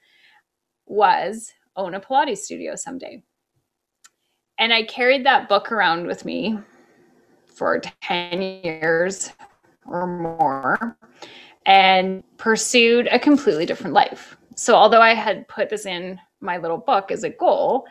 was 0.86 1.54
own 1.78 1.94
a 1.94 2.02
Pilates 2.02 2.40
studio 2.40 2.76
someday. 2.76 3.24
And 4.58 4.74
I 4.74 4.84
carried 4.84 5.26
that 5.26 5.48
book 5.48 5.72
around 5.72 6.06
with 6.06 6.26
me 6.26 6.60
for 7.46 7.80
10 8.02 8.42
years 8.42 9.32
or 9.86 10.06
more 10.06 10.98
and 11.70 12.24
pursued 12.38 13.08
a 13.12 13.20
completely 13.20 13.64
different 13.64 13.94
life. 13.94 14.36
So, 14.56 14.74
although 14.74 15.02
I 15.02 15.14
had 15.14 15.48
put 15.48 15.70
this 15.70 15.86
in 15.86 16.20
my 16.42 16.58
little 16.58 16.80
book 16.80 17.12
as 17.12 17.24
a 17.24 17.30
goal, 17.30 17.86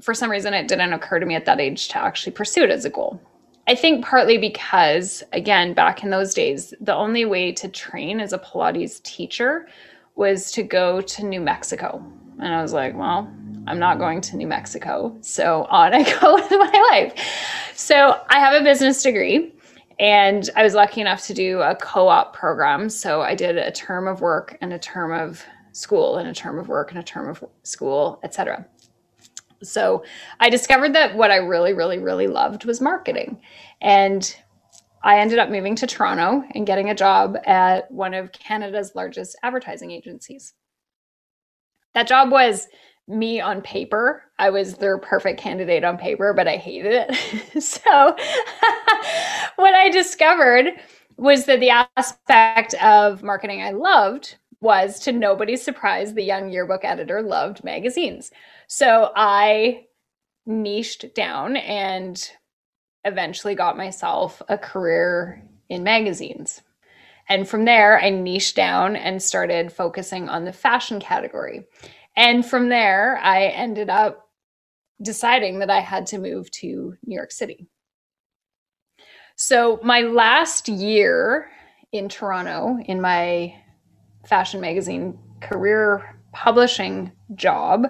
for 0.00 0.14
some 0.14 0.30
reason 0.30 0.54
it 0.54 0.68
didn't 0.68 0.92
occur 0.92 1.18
to 1.18 1.26
me 1.26 1.34
at 1.34 1.44
that 1.46 1.60
age 1.60 1.88
to 1.88 1.98
actually 1.98 2.32
pursue 2.32 2.62
it 2.62 2.70
as 2.70 2.84
a 2.84 2.90
goal. 2.90 3.20
I 3.66 3.74
think 3.74 4.04
partly 4.04 4.38
because, 4.38 5.24
again, 5.32 5.74
back 5.74 6.04
in 6.04 6.10
those 6.10 6.34
days, 6.34 6.72
the 6.80 6.94
only 6.94 7.24
way 7.24 7.50
to 7.52 7.68
train 7.68 8.20
as 8.20 8.32
a 8.32 8.38
Pilates 8.38 9.02
teacher 9.02 9.66
was 10.14 10.52
to 10.52 10.62
go 10.62 11.00
to 11.00 11.24
New 11.24 11.40
Mexico. 11.40 12.04
And 12.38 12.54
I 12.54 12.62
was 12.62 12.72
like, 12.72 12.94
well, 12.94 13.28
I'm 13.66 13.80
not 13.80 13.98
going 13.98 14.20
to 14.20 14.36
New 14.36 14.46
Mexico. 14.46 15.16
So 15.20 15.64
on 15.64 15.94
I 15.94 16.02
go 16.20 16.34
with 16.34 16.50
my 16.50 16.88
life. 16.92 17.14
So 17.74 18.20
I 18.28 18.38
have 18.38 18.60
a 18.60 18.64
business 18.64 19.02
degree 19.02 19.53
and 19.98 20.48
I 20.56 20.62
was 20.62 20.74
lucky 20.74 21.00
enough 21.00 21.24
to 21.26 21.34
do 21.34 21.60
a 21.60 21.74
co 21.76 22.08
op 22.08 22.34
program. 22.34 22.88
So 22.88 23.22
I 23.22 23.34
did 23.34 23.56
a 23.56 23.70
term 23.70 24.06
of 24.08 24.20
work 24.20 24.58
and 24.60 24.72
a 24.72 24.78
term 24.78 25.12
of 25.12 25.42
school 25.72 26.16
and 26.16 26.28
a 26.28 26.34
term 26.34 26.58
of 26.58 26.68
work 26.68 26.90
and 26.90 27.00
a 27.00 27.02
term 27.02 27.28
of 27.28 27.44
school, 27.62 28.20
etc. 28.22 28.66
So 29.62 30.04
I 30.40 30.50
discovered 30.50 30.94
that 30.94 31.16
what 31.16 31.30
I 31.30 31.36
really, 31.36 31.72
really, 31.72 31.98
really 31.98 32.26
loved 32.26 32.64
was 32.64 32.80
marketing. 32.80 33.40
And 33.80 34.34
I 35.02 35.18
ended 35.18 35.38
up 35.38 35.50
moving 35.50 35.76
to 35.76 35.86
Toronto 35.86 36.44
and 36.54 36.66
getting 36.66 36.90
a 36.90 36.94
job 36.94 37.36
at 37.44 37.90
one 37.90 38.14
of 38.14 38.32
Canada's 38.32 38.92
largest 38.94 39.36
advertising 39.42 39.90
agencies. 39.90 40.54
That 41.92 42.08
job 42.08 42.30
was 42.30 42.68
me 43.06 43.40
on 43.40 43.60
paper. 43.62 44.22
I 44.38 44.50
was 44.50 44.74
their 44.74 44.98
perfect 44.98 45.40
candidate 45.40 45.84
on 45.84 45.98
paper, 45.98 46.32
but 46.32 46.48
I 46.48 46.56
hated 46.56 46.92
it. 47.08 47.62
so, 47.62 48.16
what 49.56 49.74
I 49.74 49.90
discovered 49.90 50.72
was 51.16 51.44
that 51.44 51.60
the 51.60 51.84
aspect 51.96 52.74
of 52.74 53.22
marketing 53.22 53.62
I 53.62 53.70
loved 53.70 54.36
was 54.60 54.98
to 55.00 55.12
nobody's 55.12 55.62
surprise, 55.62 56.14
the 56.14 56.22
young 56.22 56.50
yearbook 56.50 56.84
editor 56.84 57.22
loved 57.22 57.62
magazines. 57.62 58.30
So, 58.66 59.12
I 59.14 59.84
niched 60.46 61.14
down 61.14 61.56
and 61.56 62.30
eventually 63.04 63.54
got 63.54 63.76
myself 63.76 64.40
a 64.48 64.56
career 64.56 65.42
in 65.68 65.82
magazines. 65.82 66.62
And 67.28 67.48
from 67.48 67.64
there, 67.64 67.98
I 68.00 68.10
niched 68.10 68.56
down 68.56 68.96
and 68.96 69.22
started 69.22 69.72
focusing 69.72 70.28
on 70.28 70.44
the 70.44 70.52
fashion 70.52 71.00
category. 71.00 71.64
And 72.16 72.46
from 72.46 72.68
there, 72.68 73.18
I 73.22 73.46
ended 73.46 73.90
up 73.90 74.28
deciding 75.02 75.58
that 75.58 75.70
I 75.70 75.80
had 75.80 76.06
to 76.06 76.18
move 76.18 76.50
to 76.52 76.94
New 77.04 77.14
York 77.14 77.32
City. 77.32 77.66
So, 79.36 79.80
my 79.82 80.02
last 80.02 80.68
year 80.68 81.50
in 81.90 82.08
Toronto 82.08 82.78
in 82.86 83.00
my 83.00 83.54
fashion 84.26 84.60
magazine 84.60 85.18
career 85.40 86.20
publishing 86.32 87.12
job 87.34 87.86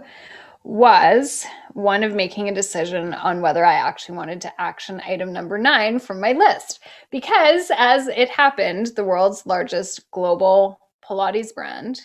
was 0.62 1.44
one 1.74 2.02
of 2.02 2.14
making 2.14 2.48
a 2.48 2.54
decision 2.54 3.12
on 3.12 3.42
whether 3.42 3.64
I 3.64 3.74
actually 3.74 4.16
wanted 4.16 4.40
to 4.42 4.60
action 4.60 5.02
item 5.06 5.32
number 5.32 5.58
nine 5.58 5.98
from 5.98 6.20
my 6.20 6.32
list. 6.32 6.80
Because 7.10 7.70
as 7.76 8.08
it 8.08 8.30
happened, 8.30 8.92
the 8.96 9.04
world's 9.04 9.44
largest 9.44 10.10
global 10.10 10.78
Pilates 11.06 11.54
brand 11.54 12.00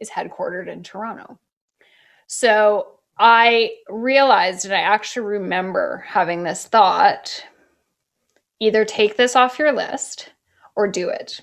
is 0.00 0.10
headquartered 0.10 0.68
in 0.68 0.82
Toronto. 0.82 1.38
So 2.26 2.98
I 3.18 3.72
realized, 3.88 4.64
and 4.64 4.74
I 4.74 4.80
actually 4.80 5.26
remember 5.26 6.04
having 6.06 6.42
this 6.42 6.66
thought 6.66 7.44
either 8.60 8.84
take 8.84 9.16
this 9.16 9.36
off 9.36 9.58
your 9.58 9.72
list 9.72 10.32
or 10.76 10.88
do 10.88 11.08
it. 11.08 11.40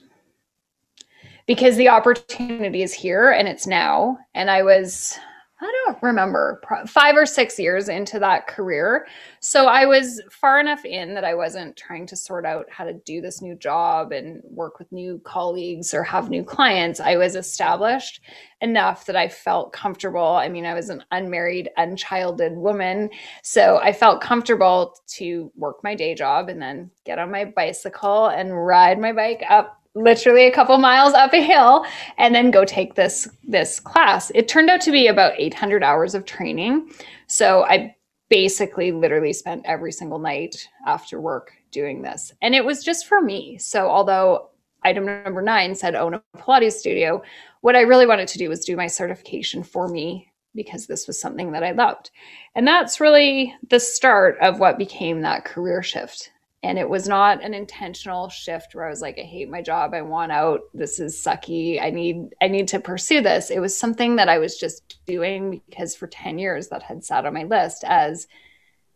Because 1.48 1.76
the 1.76 1.90
opportunity 1.90 2.82
is 2.82 2.94
here 2.94 3.32
and 3.32 3.48
it's 3.48 3.68
now. 3.68 4.18
And 4.34 4.50
I 4.50 4.64
was 4.64 5.18
I 5.62 5.84
don't 5.86 6.04
remember, 6.04 6.62
five 6.86 7.16
or 7.16 7.26
six 7.26 7.58
years 7.58 7.88
into 7.88 8.20
that 8.20 8.46
career. 8.46 9.08
So 9.40 9.68
I 9.68 9.86
was 9.86 10.22
far 10.30 10.60
enough 10.60 10.84
in 10.84 11.14
that 11.14 11.24
I 11.24 11.34
wasn't 11.34 11.78
trying 11.78 12.06
to 12.08 12.16
sort 12.18 12.46
out 12.46 12.66
how 12.70 12.84
to 12.84 12.92
do 12.92 13.22
this 13.22 13.42
new 13.42 13.56
job 13.56 14.12
and 14.12 14.42
work 14.50 14.80
with 14.80 14.92
new 14.92 15.22
colleagues 15.24 15.94
or 15.94 16.04
have 16.04 16.30
new 16.30 16.44
clients. 16.44 17.00
I 17.00 17.16
was 17.16 17.38
established 17.38 18.20
enough 18.60 19.06
that 19.06 19.16
I 19.16 19.30
felt 19.30 19.72
comfortable. 19.72 20.36
I 20.36 20.50
mean, 20.50 20.66
I 20.66 20.74
was 20.74 20.90
an 20.90 21.06
unmarried, 21.12 21.70
unchilded 21.78 22.54
woman. 22.54 23.10
So 23.42 23.78
I 23.78 23.94
felt 23.94 24.20
comfortable 24.20 24.98
to 25.16 25.54
work 25.56 25.82
my 25.86 25.96
day 25.96 26.16
job 26.16 26.50
and 26.50 26.62
then 26.62 26.92
get 27.06 27.18
on 27.18 27.32
my 27.32 27.46
bicycle 27.46 28.28
and 28.28 28.66
ride 28.66 29.00
my 29.00 29.14
bike 29.14 29.44
up 29.50 29.85
literally 29.96 30.46
a 30.46 30.52
couple 30.52 30.78
miles 30.78 31.14
up 31.14 31.34
a 31.34 31.42
hill 31.42 31.86
and 32.18 32.36
then 32.36 32.52
go 32.52 32.66
take 32.66 32.96
this 32.96 33.28
this 33.44 33.80
class 33.80 34.32
it 34.36 34.48
turned 34.48 34.70
out 34.70 34.82
to 34.82 34.92
be 34.92 35.08
about 35.08 35.34
800 35.38 35.84
hours 35.84 36.14
of 36.14 36.26
training 36.26 36.90
so 37.28 37.64
i 37.64 37.96
basically 38.30 38.92
literally 38.92 39.34
spent 39.34 39.62
every 39.66 39.92
single 39.92 40.20
night 40.20 40.68
after 40.86 41.22
work 41.22 41.54
doing 41.72 42.02
this 42.02 42.34
and 42.42 42.54
it 42.54 42.66
was 42.66 42.84
just 42.84 43.08
for 43.08 43.22
me 43.22 43.58
so 43.58 43.88
although 43.90 44.50
item 44.84 45.06
number 45.06 45.42
9 45.42 45.76
said 45.76 45.96
own 45.96 46.16
a 46.16 46.22
pilates 46.38 46.74
studio 46.74 47.22
what 47.62 47.76
i 47.76 47.82
really 47.82 48.06
wanted 48.06 48.28
to 48.28 48.38
do 48.38 48.50
was 48.50 48.66
do 48.66 48.76
my 48.76 48.88
certification 48.88 49.64
for 49.64 49.88
me 49.88 50.30
because 50.56 50.88
this 50.88 51.06
was 51.06 51.20
something 51.20 51.52
that 51.52 51.64
I 51.64 51.72
loved. 51.72 52.12
And 52.56 52.66
that's 52.66 53.02
really 53.02 53.54
the 53.70 53.80
start 53.80 54.38
of 54.42 54.60
what 54.60 54.78
became 54.78 55.22
that 55.22 55.46
career 55.46 55.84
shift. 55.84 56.32
And 56.66 56.80
it 56.80 56.90
was 56.90 57.08
not 57.08 57.44
an 57.44 57.54
intentional 57.54 58.28
shift 58.28 58.74
where 58.74 58.88
I 58.88 58.90
was 58.90 59.00
like, 59.00 59.20
I 59.20 59.22
hate 59.22 59.52
my 59.52 59.62
job. 59.62 59.94
I 59.94 60.02
want 60.02 60.32
out. 60.32 60.62
This 60.74 61.00
is 61.00 61.16
sucky. 61.16 61.80
I 61.80 61.92
need 61.92 62.34
I 62.42 62.48
need 62.48 62.68
to 62.70 62.80
pursue 62.80 63.22
this. 63.22 63.52
It 63.52 63.60
was 63.60 63.78
something 63.78 64.16
that 64.16 64.30
I 64.30 64.40
was 64.40 64.58
just 64.58 64.98
doing 65.06 65.62
because 65.70 65.96
for 65.96 66.08
10 66.08 66.40
years 66.40 66.70
that 66.70 66.82
had 66.82 67.04
sat 67.04 67.28
on 67.28 67.36
my 67.36 67.44
list 67.44 67.84
as 67.86 68.28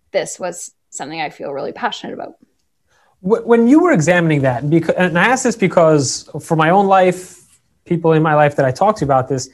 this 0.09 0.39
was 0.39 0.71
something 0.89 1.21
I 1.21 1.29
feel 1.29 1.51
really 1.51 1.71
passionate 1.71 2.15
about. 2.15 2.37
When 3.21 3.67
you 3.67 3.81
were 3.81 3.91
examining 3.91 4.41
that, 4.41 4.63
and 4.63 5.19
I 5.19 5.27
ask 5.27 5.43
this 5.43 5.55
because 5.55 6.27
for 6.41 6.55
my 6.55 6.71
own 6.71 6.87
life, 6.87 7.59
people 7.85 8.13
in 8.13 8.23
my 8.23 8.33
life 8.33 8.55
that 8.55 8.65
I 8.65 8.71
talk 8.71 8.95
to 8.95 9.05
about 9.05 9.27
this, 9.27 9.47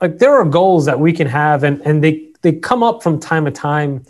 like 0.00 0.18
there 0.18 0.32
are 0.32 0.44
goals 0.44 0.84
that 0.86 0.98
we 0.98 1.12
can 1.12 1.28
have 1.28 1.62
and, 1.62 1.80
and 1.82 2.02
they, 2.02 2.32
they 2.42 2.54
come 2.54 2.82
up 2.82 3.04
from 3.04 3.20
time 3.20 3.44
to 3.44 3.52
time, 3.52 4.04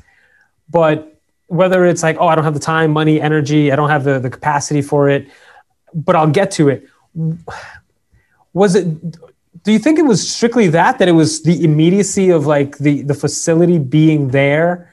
but 0.70 1.13
whether 1.46 1.84
it's 1.84 2.02
like, 2.02 2.16
oh, 2.18 2.26
I 2.26 2.34
don't 2.34 2.44
have 2.44 2.54
the 2.54 2.60
time, 2.60 2.92
money, 2.92 3.20
energy, 3.20 3.70
I 3.70 3.76
don't 3.76 3.90
have 3.90 4.04
the, 4.04 4.18
the 4.18 4.30
capacity 4.30 4.82
for 4.82 5.08
it, 5.08 5.28
but 5.92 6.16
I'll 6.16 6.30
get 6.30 6.50
to 6.52 6.68
it. 6.68 6.88
Was 8.52 8.74
it, 8.74 8.86
do 9.62 9.72
you 9.72 9.78
think 9.78 9.98
it 9.98 10.02
was 10.02 10.28
strictly 10.28 10.68
that, 10.68 10.98
that 10.98 11.08
it 11.08 11.12
was 11.12 11.42
the 11.42 11.64
immediacy 11.64 12.30
of 12.30 12.46
like 12.46 12.78
the, 12.78 13.02
the 13.02 13.14
facility 13.14 13.78
being 13.78 14.28
there 14.28 14.92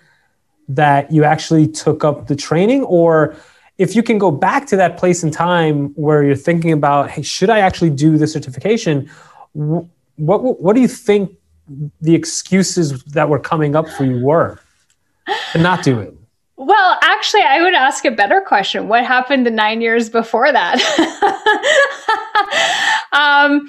that 0.67 1.11
you 1.11 1.23
actually 1.23 1.67
took 1.67 2.03
up 2.03 2.27
the 2.27 2.35
training? 2.35 2.83
Or 2.83 3.35
if 3.77 3.95
you 3.95 4.03
can 4.03 4.17
go 4.17 4.31
back 4.31 4.67
to 4.67 4.75
that 4.77 4.97
place 4.97 5.23
in 5.23 5.31
time 5.31 5.89
where 5.95 6.23
you're 6.23 6.35
thinking 6.35 6.71
about, 6.71 7.09
hey, 7.09 7.21
should 7.21 7.49
I 7.49 7.59
actually 7.59 7.89
do 7.89 8.17
the 8.17 8.27
certification? 8.27 9.09
What, 9.53 9.87
what 10.15 10.61
what 10.61 10.75
do 10.75 10.81
you 10.81 10.87
think 10.87 11.35
the 11.99 12.15
excuses 12.15 13.03
that 13.05 13.27
were 13.27 13.39
coming 13.39 13.75
up 13.75 13.89
for 13.89 14.05
you 14.05 14.23
were 14.23 14.59
to 15.53 15.57
not 15.57 15.83
do 15.83 15.99
it? 15.99 16.15
Well, 16.57 16.97
actually, 17.01 17.41
I 17.41 17.61
would 17.61 17.73
ask 17.73 18.05
a 18.05 18.11
better 18.11 18.41
question. 18.41 18.87
What 18.87 19.05
happened 19.05 19.45
the 19.45 19.51
nine 19.51 19.81
years 19.81 20.09
before 20.09 20.51
that? 20.51 20.75
um, 23.13 23.67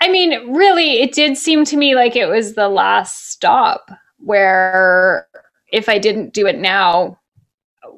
I 0.00 0.08
mean, 0.08 0.54
really, 0.54 1.00
it 1.00 1.12
did 1.12 1.36
seem 1.36 1.64
to 1.66 1.76
me 1.76 1.94
like 1.94 2.16
it 2.16 2.26
was 2.26 2.54
the 2.54 2.68
last 2.68 3.30
stop 3.30 3.90
where 4.18 5.26
if 5.72 5.88
I 5.88 5.98
didn't 5.98 6.34
do 6.34 6.46
it 6.46 6.58
now, 6.58 7.18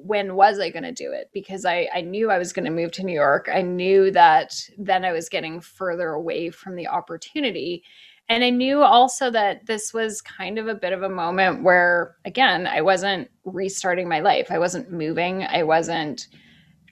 when 0.05 0.35
was 0.35 0.61
I 0.61 0.71
going 0.71 0.85
to 0.85 0.93
do 0.93 1.13
it? 1.13 1.31
Because 1.33 1.65
I, 1.65 1.89
I 1.95 2.03
knew 2.03 2.31
I 2.31 2.39
was 2.39 2.53
going 2.53 2.67
to 2.67 2.71
move 2.71 2.93
to 2.93 3.05
New 3.05 3.15
York. 3.15 3.49
I 3.53 3.63
knew 3.63 4.11
that 4.13 4.55
then 4.79 5.05
I 5.05 5.13
was 5.13 5.29
getting 5.29 5.61
further 5.61 6.11
away 6.11 6.51
from 6.51 6.77
the 6.77 6.89
opportunity. 6.89 7.83
And 8.29 8.43
I 8.43 8.51
knew 8.51 8.83
also 8.83 9.31
that 9.31 9.67
this 9.67 9.93
was 9.93 10.23
kind 10.23 10.59
of 10.59 10.67
a 10.67 10.75
bit 10.75 10.93
of 10.93 11.03
a 11.03 11.09
moment 11.09 11.63
where, 11.63 12.17
again, 12.25 12.67
I 12.67 12.81
wasn't 12.81 13.31
restarting 13.45 14.09
my 14.09 14.21
life. 14.21 14.51
I 14.51 14.59
wasn't 14.59 14.91
moving. 14.91 15.45
I 15.45 15.63
wasn't 15.63 16.29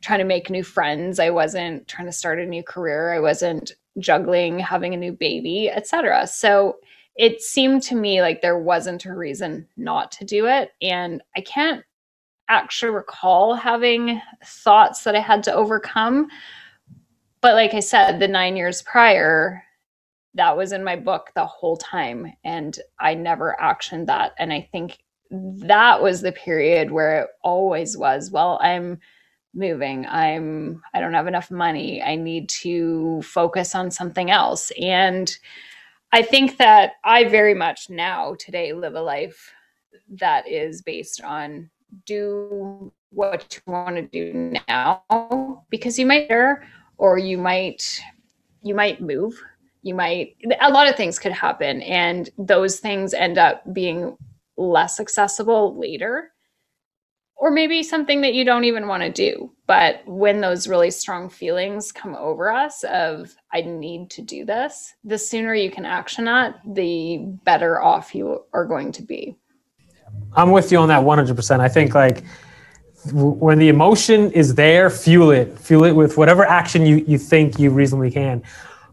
trying 0.02 0.18
to 0.18 0.24
make 0.24 0.50
new 0.50 0.62
friends. 0.62 1.18
I 1.18 1.30
wasn't 1.30 1.88
trying 1.88 2.06
to 2.06 2.12
start 2.12 2.38
a 2.38 2.44
new 2.44 2.62
career. 2.62 3.14
I 3.14 3.20
wasn't 3.20 3.72
juggling 3.98 4.58
having 4.58 4.92
a 4.92 4.98
new 4.98 5.12
baby, 5.12 5.70
etc. 5.70 6.26
So 6.26 6.76
it 7.16 7.40
seemed 7.40 7.82
to 7.84 7.94
me 7.94 8.20
like 8.20 8.42
there 8.42 8.58
wasn't 8.58 9.04
a 9.04 9.14
reason 9.14 9.66
not 9.76 10.12
to 10.12 10.24
do 10.24 10.46
it. 10.46 10.72
And 10.82 11.22
I 11.36 11.40
can't 11.40 11.82
actually 12.48 12.92
recall 12.92 13.54
having 13.54 14.20
thoughts 14.44 15.04
that 15.04 15.14
I 15.14 15.20
had 15.20 15.42
to 15.44 15.54
overcome. 15.54 16.28
But 17.40 17.54
like 17.54 17.74
I 17.74 17.80
said, 17.80 18.18
the 18.18 18.28
nine 18.28 18.56
years 18.56 18.82
prior, 18.82 19.62
that 20.34 20.56
was 20.56 20.72
in 20.72 20.84
my 20.84 20.96
book 20.96 21.30
the 21.34 21.46
whole 21.46 21.76
time. 21.76 22.32
And 22.44 22.78
I 22.98 23.14
never 23.14 23.56
actioned 23.60 24.06
that. 24.06 24.32
And 24.38 24.52
I 24.52 24.68
think 24.72 24.98
that 25.30 26.02
was 26.02 26.20
the 26.20 26.32
period 26.32 26.90
where 26.90 27.22
it 27.22 27.28
always 27.42 27.96
was 27.96 28.30
well, 28.30 28.58
I'm 28.62 28.98
moving 29.54 30.06
i'm 30.06 30.82
i 30.94 31.00
don't 31.00 31.12
have 31.12 31.26
enough 31.26 31.50
money 31.50 32.02
i 32.02 32.16
need 32.16 32.48
to 32.48 33.20
focus 33.20 33.74
on 33.74 33.90
something 33.90 34.30
else 34.30 34.72
and 34.80 35.36
I 36.12 36.22
think 36.22 36.58
that 36.58 36.92
I 37.04 37.24
very 37.24 37.54
much 37.54 37.88
now 37.88 38.34
today 38.38 38.74
live 38.74 38.94
a 38.94 39.00
life 39.00 39.50
that 40.10 40.46
is 40.46 40.82
based 40.82 41.22
on 41.22 41.70
do 42.04 42.92
what 43.10 43.58
you 43.66 43.72
want 43.72 43.96
to 43.96 44.02
do 44.02 44.52
now 44.68 45.64
because 45.70 45.98
you 45.98 46.04
might 46.04 46.30
or 46.98 47.18
you 47.18 47.38
might 47.38 48.00
you 48.62 48.74
might 48.74 49.00
move 49.00 49.42
you 49.82 49.94
might 49.94 50.36
a 50.60 50.70
lot 50.70 50.88
of 50.88 50.96
things 50.96 51.18
could 51.18 51.32
happen 51.32 51.82
and 51.82 52.30
those 52.38 52.78
things 52.80 53.14
end 53.14 53.38
up 53.38 53.62
being 53.72 54.16
less 54.56 55.00
accessible 55.00 55.78
later 55.78 56.32
or 57.42 57.50
maybe 57.50 57.82
something 57.82 58.20
that 58.20 58.34
you 58.34 58.44
don't 58.44 58.62
even 58.62 58.86
want 58.86 59.02
to 59.02 59.10
do. 59.10 59.50
But 59.66 60.02
when 60.06 60.40
those 60.40 60.68
really 60.68 60.92
strong 60.92 61.28
feelings 61.28 61.90
come 61.90 62.14
over 62.14 62.52
us 62.52 62.84
of 62.84 63.34
I 63.52 63.62
need 63.62 64.10
to 64.10 64.22
do 64.22 64.44
this, 64.44 64.94
the 65.02 65.18
sooner 65.18 65.52
you 65.52 65.68
can 65.68 65.84
action 65.84 66.26
that, 66.26 66.60
the 66.64 67.18
better 67.44 67.82
off 67.82 68.14
you 68.14 68.44
are 68.52 68.64
going 68.64 68.92
to 68.92 69.02
be. 69.02 69.36
I'm 70.34 70.52
with 70.52 70.70
you 70.70 70.78
on 70.78 70.86
that 70.86 71.02
100%. 71.02 71.58
I 71.58 71.68
think 71.68 71.96
like 71.96 72.22
when 73.12 73.58
the 73.58 73.70
emotion 73.70 74.30
is 74.30 74.54
there, 74.54 74.88
fuel 74.88 75.32
it, 75.32 75.58
fuel 75.58 75.82
it 75.82 75.92
with 75.92 76.16
whatever 76.16 76.44
action 76.44 76.86
you, 76.86 77.04
you 77.08 77.18
think 77.18 77.58
you 77.58 77.70
reasonably 77.70 78.12
can. 78.12 78.40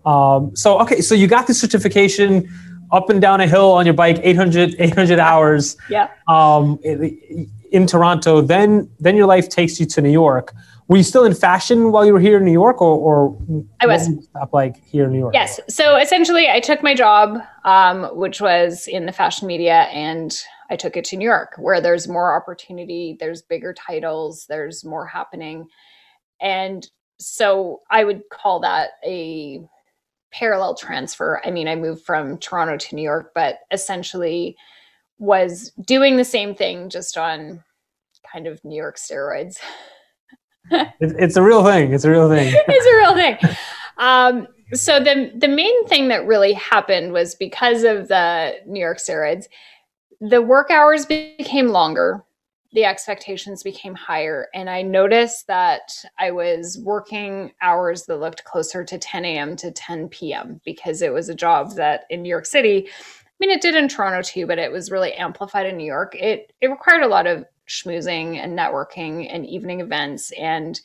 Um, 0.05 0.55
so, 0.55 0.79
okay, 0.81 1.01
so 1.01 1.15
you 1.15 1.27
got 1.27 1.47
the 1.47 1.53
certification 1.53 2.49
up 2.91 3.09
and 3.09 3.21
down 3.21 3.41
a 3.41 3.47
hill 3.47 3.71
on 3.71 3.85
your 3.85 3.93
bike, 3.93 4.19
800, 4.21 4.75
800 4.79 5.19
hours. 5.19 5.77
Yeah. 5.89 6.09
Um, 6.27 6.79
it, 6.83 7.49
in 7.71 7.85
Toronto, 7.85 8.41
then 8.41 8.89
then 8.99 9.15
your 9.15 9.27
life 9.27 9.49
takes 9.49 9.79
you 9.79 9.85
to 9.87 10.01
New 10.01 10.11
York. 10.11 10.53
Were 10.87 10.97
you 10.97 11.03
still 11.03 11.23
in 11.23 11.35
fashion 11.35 11.91
while 11.91 12.03
you 12.03 12.13
were 12.13 12.19
here 12.19 12.37
in 12.37 12.45
New 12.45 12.51
York, 12.51 12.81
or, 12.81 12.97
or 12.97 13.37
I 13.79 13.85
was 13.85 14.09
stop 14.23 14.53
like 14.53 14.83
here 14.85 15.05
in 15.05 15.11
New 15.11 15.19
York? 15.19 15.33
Yes. 15.35 15.59
So 15.69 15.97
essentially, 15.97 16.49
I 16.49 16.59
took 16.59 16.81
my 16.81 16.95
job, 16.95 17.37
um, 17.63 18.05
which 18.17 18.41
was 18.41 18.87
in 18.87 19.05
the 19.05 19.11
fashion 19.11 19.47
media, 19.47 19.81
and 19.93 20.35
I 20.71 20.75
took 20.75 20.97
it 20.97 21.05
to 21.05 21.17
New 21.17 21.25
York, 21.25 21.53
where 21.57 21.79
there's 21.79 22.07
more 22.07 22.35
opportunity, 22.35 23.15
there's 23.19 23.43
bigger 23.43 23.73
titles, 23.73 24.45
there's 24.49 24.83
more 24.83 25.05
happening, 25.05 25.67
and 26.41 26.87
so 27.19 27.81
I 27.91 28.03
would 28.03 28.23
call 28.31 28.61
that 28.61 28.91
a 29.05 29.61
parallel 30.31 30.75
transfer. 30.75 31.41
I 31.45 31.51
mean, 31.51 31.67
I 31.67 31.75
moved 31.75 32.05
from 32.05 32.37
Toronto 32.37 32.77
to 32.77 32.95
New 32.95 33.01
York, 33.01 33.31
but 33.33 33.59
essentially 33.71 34.55
was 35.17 35.71
doing 35.85 36.17
the 36.17 36.25
same 36.25 36.55
thing 36.55 36.89
just 36.89 37.17
on 37.17 37.63
kind 38.31 38.47
of 38.47 38.63
New 38.63 38.75
York 38.75 38.97
steroids. 38.97 39.57
it's 40.99 41.35
a 41.35 41.41
real 41.41 41.63
thing. 41.63 41.93
It's 41.93 42.05
a 42.05 42.11
real 42.11 42.29
thing. 42.29 42.53
it's 42.67 42.85
a 42.85 42.97
real 42.97 43.15
thing. 43.15 43.57
Um, 43.97 44.47
so 44.73 44.99
the 44.99 45.31
the 45.35 45.47
main 45.47 45.87
thing 45.87 46.09
that 46.09 46.25
really 46.25 46.53
happened 46.53 47.11
was 47.11 47.35
because 47.35 47.83
of 47.83 48.07
the 48.07 48.53
New 48.67 48.79
York 48.79 48.99
steroids, 48.99 49.45
the 50.21 50.41
work 50.41 50.69
hours 50.69 51.05
became 51.05 51.69
longer, 51.69 52.23
the 52.73 52.85
expectations 52.85 53.63
became 53.63 53.95
higher, 53.95 54.47
and 54.53 54.69
I 54.69 54.83
noticed 54.83 55.47
that 55.47 55.91
I 56.19 56.31
was 56.31 56.79
working 56.83 57.51
hours 57.61 58.05
that 58.05 58.19
looked 58.19 58.43
closer 58.43 58.83
to 58.83 58.97
10 58.97 59.25
a.m. 59.25 59.55
to 59.57 59.71
10 59.71 60.09
p.m. 60.09 60.61
because 60.65 61.01
it 61.01 61.11
was 61.11 61.29
a 61.29 61.35
job 61.35 61.75
that 61.75 62.05
in 62.09 62.21
New 62.21 62.29
York 62.29 62.45
City 62.45 62.89
I 63.39 63.45
mean, 63.45 63.55
it 63.55 63.61
did 63.61 63.75
in 63.75 63.87
Toronto 63.87 64.21
too, 64.21 64.45
but 64.45 64.59
it 64.59 64.69
was 64.69 64.91
really 64.91 65.13
amplified 65.13 65.65
in 65.65 65.77
New 65.77 65.85
York. 65.85 66.13
It 66.13 66.51
it 66.59 66.67
required 66.67 67.03
a 67.03 67.07
lot 67.07 67.25
of 67.25 67.45
schmoozing 67.69 68.35
and 68.35 68.57
networking 68.57 69.33
and 69.33 69.45
evening 69.45 69.79
events, 69.79 70.31
and 70.31 70.79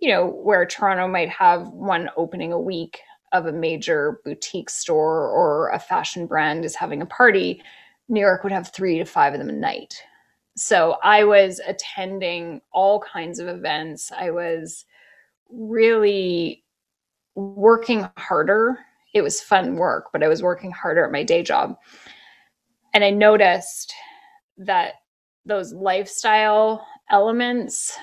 you 0.00 0.10
know 0.10 0.26
where 0.26 0.66
Toronto 0.66 1.08
might 1.08 1.30
have 1.30 1.68
one 1.68 2.10
opening 2.18 2.52
a 2.52 2.60
week 2.60 3.00
of 3.32 3.46
a 3.46 3.52
major 3.52 4.20
boutique 4.22 4.68
store 4.68 5.28
or 5.28 5.70
a 5.70 5.78
fashion 5.78 6.26
brand 6.26 6.64
is 6.64 6.76
having 6.76 7.00
a 7.00 7.06
party, 7.06 7.62
New 8.08 8.20
York 8.20 8.44
would 8.44 8.52
have 8.52 8.70
three 8.70 8.98
to 8.98 9.04
five 9.04 9.32
of 9.32 9.40
them 9.40 9.48
a 9.48 9.52
night. 9.52 10.02
So 10.56 10.96
I 11.02 11.24
was 11.24 11.60
attending 11.66 12.60
all 12.72 13.00
kinds 13.00 13.38
of 13.38 13.48
events. 13.48 14.12
I 14.12 14.30
was 14.30 14.84
really 15.50 16.64
working 17.34 18.08
harder 18.16 18.78
it 19.14 19.22
was 19.22 19.40
fun 19.40 19.76
work, 19.76 20.08
but 20.12 20.22
I 20.22 20.28
was 20.28 20.42
working 20.42 20.72
harder 20.72 21.04
at 21.04 21.12
my 21.12 21.22
day 21.22 21.42
job. 21.42 21.76
And 22.92 23.04
I 23.04 23.10
noticed 23.10 23.94
that 24.58 24.94
those 25.46 25.72
lifestyle 25.72 26.84
elements 27.10 27.96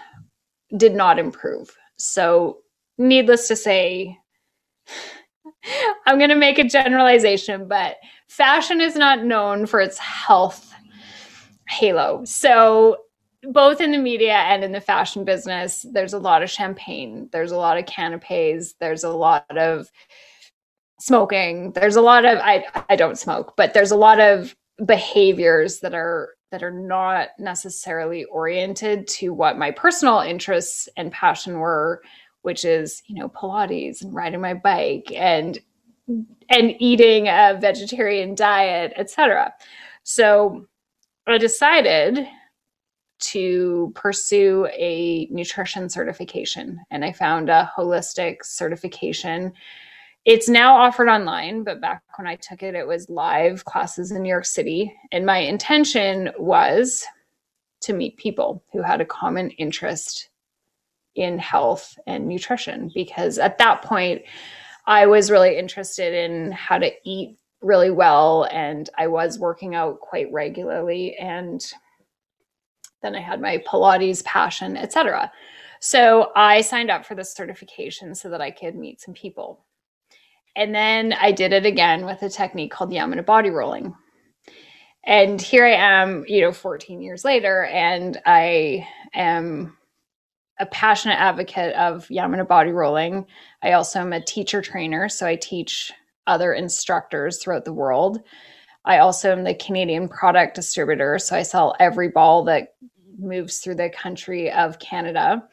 did 0.77 0.93
not 0.93 1.19
improve. 1.19 1.75
So, 1.97 2.59
needless 2.97 3.47
to 3.49 3.55
say, 3.55 4.17
I'm 6.07 6.17
going 6.17 6.29
to 6.29 6.35
make 6.35 6.59
a 6.59 6.63
generalization, 6.63 7.67
but 7.67 7.97
fashion 8.27 8.79
is 8.79 8.95
not 8.95 9.23
known 9.23 9.65
for 9.65 9.79
its 9.79 9.97
health 9.97 10.70
halo. 11.71 12.23
So, 12.25 12.97
both 13.43 13.81
in 13.81 13.91
the 13.91 13.97
media 13.97 14.36
and 14.36 14.63
in 14.63 14.71
the 14.71 14.81
fashion 14.81 15.25
business, 15.25 15.84
there's 15.91 16.13
a 16.13 16.19
lot 16.19 16.43
of 16.43 16.49
champagne, 16.51 17.27
there's 17.31 17.51
a 17.51 17.57
lot 17.57 17.77
of 17.77 17.88
canapes, 17.88 18.75
there's 18.79 19.03
a 19.03 19.10
lot 19.10 19.45
of 19.57 19.89
smoking. 21.01 21.71
There's 21.71 21.95
a 21.95 22.01
lot 22.01 22.25
of 22.25 22.38
I 22.39 22.65
I 22.89 22.95
don't 22.95 23.17
smoke, 23.17 23.55
but 23.57 23.73
there's 23.73 23.91
a 23.91 23.97
lot 23.97 24.19
of 24.19 24.55
behaviors 24.86 25.79
that 25.79 25.93
are 25.93 26.29
that 26.51 26.63
are 26.63 26.71
not 26.71 27.29
necessarily 27.39 28.25
oriented 28.25 29.07
to 29.07 29.34
what 29.34 29.57
my 29.57 29.71
personal 29.71 30.19
interests 30.19 30.88
and 30.97 31.12
passion 31.12 31.60
were, 31.60 32.01
which 32.41 32.65
is, 32.65 33.01
you 33.07 33.15
know, 33.15 33.29
Pilates 33.29 34.03
and 34.03 34.13
riding 34.13 34.41
my 34.41 34.53
bike 34.53 35.12
and 35.15 35.60
and 36.49 36.75
eating 36.79 37.27
a 37.27 37.57
vegetarian 37.60 38.36
diet, 38.36 38.93
etc. 38.97 39.53
So 40.03 40.67
I 41.27 41.38
decided 41.38 42.27
to 43.19 43.91
pursue 43.95 44.67
a 44.73 45.27
nutrition 45.29 45.89
certification 45.89 46.81
and 46.89 47.05
I 47.05 47.12
found 47.12 47.49
a 47.49 47.71
holistic 47.77 48.43
certification. 48.43 49.53
It's 50.25 50.49
now 50.49 50.75
offered 50.75 51.07
online, 51.07 51.63
but 51.63 51.81
back 51.81 52.01
when 52.17 52.27
I 52.27 52.36
took 52.36 52.63
it, 52.63 52.75
it 52.75 52.88
was 52.88 53.10
live 53.10 53.65
classes 53.65 54.12
in 54.12 54.23
New 54.23 54.29
York 54.29 54.45
City. 54.45 54.93
And 55.12 55.25
my 55.25 55.38
intention 55.38 56.31
was 56.38 57.05
to 57.81 57.93
meet 57.93 58.17
people 58.17 58.63
who 58.73 58.81
had 58.81 59.01
a 59.01 59.05
common 59.05 59.51
interest 59.51 60.29
in 61.15 61.38
health 61.38 61.97
and 62.07 62.27
nutrition 62.27 62.89
because 62.93 63.38
at 63.38 63.57
that 63.60 63.81
point, 63.84 64.23
I 64.88 65.05
was 65.05 65.29
really 65.29 65.57
interested 65.57 66.13
in 66.13 66.51
how 66.51 66.79
to 66.79 66.91
eat 67.03 67.38
really 67.62 67.91
well 67.91 68.47
and 68.52 68.89
I 68.97 69.08
was 69.08 69.39
working 69.39 69.76
out 69.76 70.00
quite 70.00 70.32
regularly 70.32 71.15
and 71.17 71.63
then 73.02 73.15
I 73.15 73.21
had 73.21 73.41
my 73.41 73.58
Pilates 73.60 74.24
passion, 74.24 74.78
etc. 74.78 75.32
So 75.80 76.32
I 76.36 76.62
signed 76.62 76.91
up 76.91 77.06
for 77.06 77.15
the 77.15 77.26
certification 77.26 78.13
so 78.13 78.30
that 78.30 78.41
I 78.41 78.52
could 78.52 78.76
meet 78.76 79.02
some 79.02 79.13
people. 79.13 79.65
And 80.56 80.76
then 80.76 81.13
I 81.13 81.32
did 81.32 81.54
it 81.54 81.65
again 81.65 82.06
with 82.06 82.21
a 82.21 82.30
technique 82.30 82.71
called 82.71 82.91
Yamuna 82.91 83.26
body 83.26 83.50
rolling. 83.50 83.95
And 85.04 85.41
here 85.41 85.65
I 85.65 85.74
am, 85.74 86.26
you 86.28 86.41
know, 86.41 86.52
14 86.52 87.02
years 87.02 87.26
later, 87.26 87.65
and 87.65 88.21
I 88.26 88.88
am 89.15 89.76
a 90.60 90.65
passionate 90.67 91.19
advocate 91.19 91.74
of 91.76 92.08
Yamuna 92.10 92.47
body 92.47 92.71
rolling. 92.71 93.26
I 93.63 93.71
also 93.71 94.00
am 94.00 94.13
a 94.13 94.24
teacher 94.24 94.62
trainer, 94.62 95.10
so 95.10 95.26
I 95.26 95.36
teach 95.36 95.91
other 96.27 96.53
instructors 96.53 97.38
throughout 97.38 97.65
the 97.65 97.73
world. 97.73 98.21
I 98.86 98.99
also 98.99 99.31
am 99.31 99.43
the 99.43 99.53
Canadian 99.53 100.10
product 100.10 100.55
distributor, 100.55 101.19
so 101.19 101.36
I 101.36 101.43
sell 101.43 101.75
every 101.79 102.10
ball 102.10 102.43
that 102.45 102.73
moves 103.19 103.60
through 103.60 103.75
the 103.75 103.89
country 103.89 104.51
of 104.51 104.79
Canada. 104.79 105.43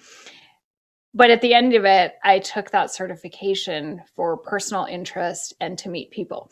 But 1.14 1.30
at 1.30 1.40
the 1.40 1.54
end 1.54 1.74
of 1.74 1.84
it, 1.84 2.14
I 2.22 2.38
took 2.38 2.70
that 2.70 2.90
certification 2.90 4.02
for 4.14 4.36
personal 4.36 4.84
interest 4.84 5.54
and 5.60 5.76
to 5.78 5.88
meet 5.88 6.10
people. 6.10 6.50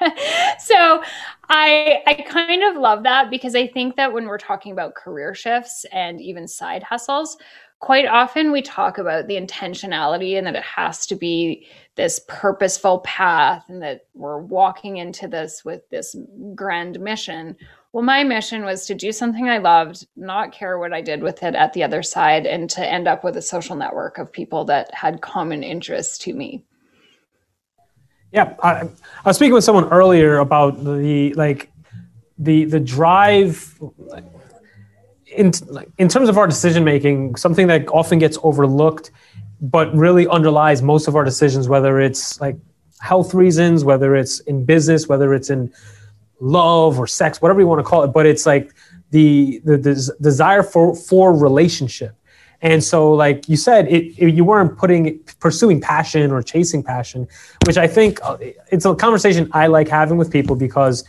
so 0.58 1.02
I 1.48 2.02
I 2.06 2.24
kind 2.28 2.62
of 2.64 2.80
love 2.80 3.02
that 3.04 3.30
because 3.30 3.54
I 3.54 3.66
think 3.68 3.96
that 3.96 4.12
when 4.12 4.26
we're 4.26 4.38
talking 4.38 4.72
about 4.72 4.94
career 4.94 5.34
shifts 5.34 5.84
and 5.92 6.20
even 6.20 6.48
side 6.48 6.82
hustles, 6.82 7.36
quite 7.82 8.06
often 8.06 8.52
we 8.52 8.62
talk 8.62 8.96
about 8.96 9.26
the 9.26 9.34
intentionality 9.34 10.38
and 10.38 10.46
that 10.46 10.54
it 10.54 10.62
has 10.62 11.04
to 11.04 11.16
be 11.16 11.66
this 11.96 12.20
purposeful 12.28 13.00
path 13.00 13.64
and 13.68 13.82
that 13.82 14.06
we're 14.14 14.38
walking 14.38 14.98
into 14.98 15.26
this 15.26 15.64
with 15.64 15.82
this 15.90 16.14
grand 16.54 17.00
mission. 17.00 17.56
Well, 17.92 18.04
my 18.04 18.22
mission 18.22 18.64
was 18.64 18.86
to 18.86 18.94
do 18.94 19.10
something 19.10 19.48
I 19.48 19.58
loved, 19.58 20.06
not 20.14 20.52
care 20.52 20.78
what 20.78 20.92
I 20.92 21.00
did 21.00 21.24
with 21.24 21.42
it 21.42 21.56
at 21.56 21.72
the 21.72 21.82
other 21.82 22.04
side, 22.04 22.46
and 22.46 22.70
to 22.70 22.86
end 22.86 23.08
up 23.08 23.24
with 23.24 23.36
a 23.36 23.42
social 23.42 23.74
network 23.74 24.16
of 24.16 24.32
people 24.32 24.64
that 24.66 24.94
had 24.94 25.20
common 25.20 25.64
interests 25.64 26.16
to 26.18 26.32
me. 26.32 26.64
Yeah, 28.30 28.54
I, 28.62 28.82
I 28.82 28.88
was 29.26 29.36
speaking 29.36 29.54
with 29.54 29.64
someone 29.64 29.88
earlier 29.90 30.38
about 30.38 30.82
the 30.84 31.34
like 31.34 31.70
the 32.38 32.64
the 32.64 32.80
drive 32.80 33.78
in 35.36 35.52
in 35.98 36.08
terms 36.08 36.28
of 36.28 36.38
our 36.38 36.46
decision 36.46 36.84
making, 36.84 37.36
something 37.36 37.66
that 37.66 37.88
often 37.88 38.18
gets 38.18 38.38
overlooked, 38.42 39.10
but 39.60 39.94
really 39.94 40.26
underlies 40.28 40.82
most 40.82 41.08
of 41.08 41.16
our 41.16 41.24
decisions, 41.24 41.68
whether 41.68 42.00
it's 42.00 42.40
like 42.40 42.56
health 43.00 43.34
reasons, 43.34 43.84
whether 43.84 44.14
it's 44.14 44.40
in 44.40 44.64
business, 44.64 45.08
whether 45.08 45.34
it's 45.34 45.50
in 45.50 45.72
love 46.40 46.98
or 46.98 47.06
sex, 47.06 47.40
whatever 47.40 47.60
you 47.60 47.66
want 47.66 47.78
to 47.78 47.84
call 47.84 48.02
it. 48.02 48.08
But 48.08 48.26
it's 48.26 48.46
like 48.46 48.72
the 49.10 49.60
the, 49.64 49.76
desire 50.20 50.62
for 50.62 50.94
for 50.94 51.34
relationship. 51.34 52.16
And 52.62 52.82
so, 52.84 53.12
like 53.12 53.48
you 53.48 53.56
said, 53.56 53.88
it, 53.88 54.14
it, 54.16 54.34
you 54.34 54.44
weren't 54.44 54.78
putting 54.78 55.18
pursuing 55.40 55.80
passion 55.80 56.30
or 56.30 56.42
chasing 56.42 56.82
passion, 56.82 57.26
which 57.66 57.76
I 57.76 57.88
think 57.88 58.20
uh, 58.22 58.36
it's 58.70 58.84
a 58.84 58.94
conversation 58.94 59.50
I 59.52 59.66
like 59.66 59.88
having 59.88 60.16
with 60.16 60.30
people 60.30 60.54
because 60.54 61.04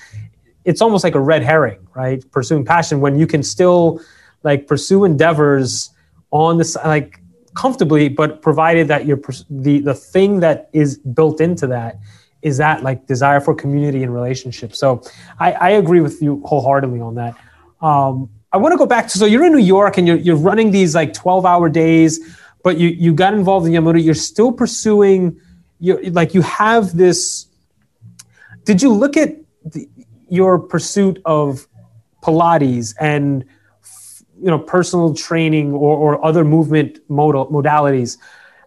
it's 0.65 0.81
almost 0.81 1.03
like 1.03 1.15
a 1.15 1.19
red 1.19 1.43
herring, 1.43 1.85
right? 1.93 2.23
Pursuing 2.31 2.65
passion 2.65 3.01
when 3.01 3.17
you 3.17 3.27
can 3.27 3.43
still 3.43 4.01
like 4.43 4.67
pursue 4.67 5.05
endeavors 5.05 5.89
on 6.31 6.57
this 6.57 6.75
like 6.83 7.19
comfortably, 7.55 8.09
but 8.09 8.41
provided 8.41 8.87
that 8.87 9.05
you're 9.05 9.21
the 9.49 9.79
the 9.79 9.93
thing 9.93 10.39
that 10.39 10.69
is 10.73 10.97
built 10.97 11.41
into 11.41 11.67
that 11.67 11.99
is 12.41 12.57
that 12.57 12.83
like 12.83 13.07
desire 13.07 13.39
for 13.39 13.55
community 13.55 14.03
and 14.03 14.13
relationship. 14.13 14.75
So 14.75 15.01
I, 15.39 15.53
I 15.53 15.69
agree 15.71 16.01
with 16.01 16.21
you 16.21 16.41
wholeheartedly 16.45 16.99
on 16.99 17.15
that. 17.15 17.35
Um, 17.81 18.29
I 18.51 18.57
want 18.57 18.73
to 18.73 18.77
go 18.77 18.85
back 18.85 19.07
to 19.07 19.17
so 19.17 19.25
you're 19.25 19.45
in 19.45 19.53
New 19.53 19.57
York 19.57 19.97
and 19.97 20.07
you're 20.07 20.17
you're 20.17 20.35
running 20.35 20.71
these 20.71 20.93
like 20.93 21.13
12 21.13 21.45
hour 21.45 21.69
days, 21.69 22.19
but 22.63 22.77
you 22.77 22.89
you 22.89 23.13
got 23.13 23.33
involved 23.33 23.65
in 23.65 23.73
Yamuna. 23.73 24.03
You're 24.03 24.13
still 24.13 24.51
pursuing. 24.51 25.39
You 25.79 25.97
like 26.11 26.33
you 26.33 26.41
have 26.41 26.95
this. 26.95 27.47
Did 28.63 28.81
you 28.81 28.93
look 28.93 29.17
at 29.17 29.35
the, 29.65 29.89
your 30.33 30.57
pursuit 30.57 31.21
of 31.25 31.67
Pilates 32.23 32.95
and 32.99 33.45
you 34.41 34.49
know 34.51 34.59
personal 34.59 35.13
training 35.13 35.73
or, 35.73 35.95
or 36.03 36.25
other 36.25 36.43
movement 36.43 36.99
modal 37.07 37.47
modalities 37.47 38.17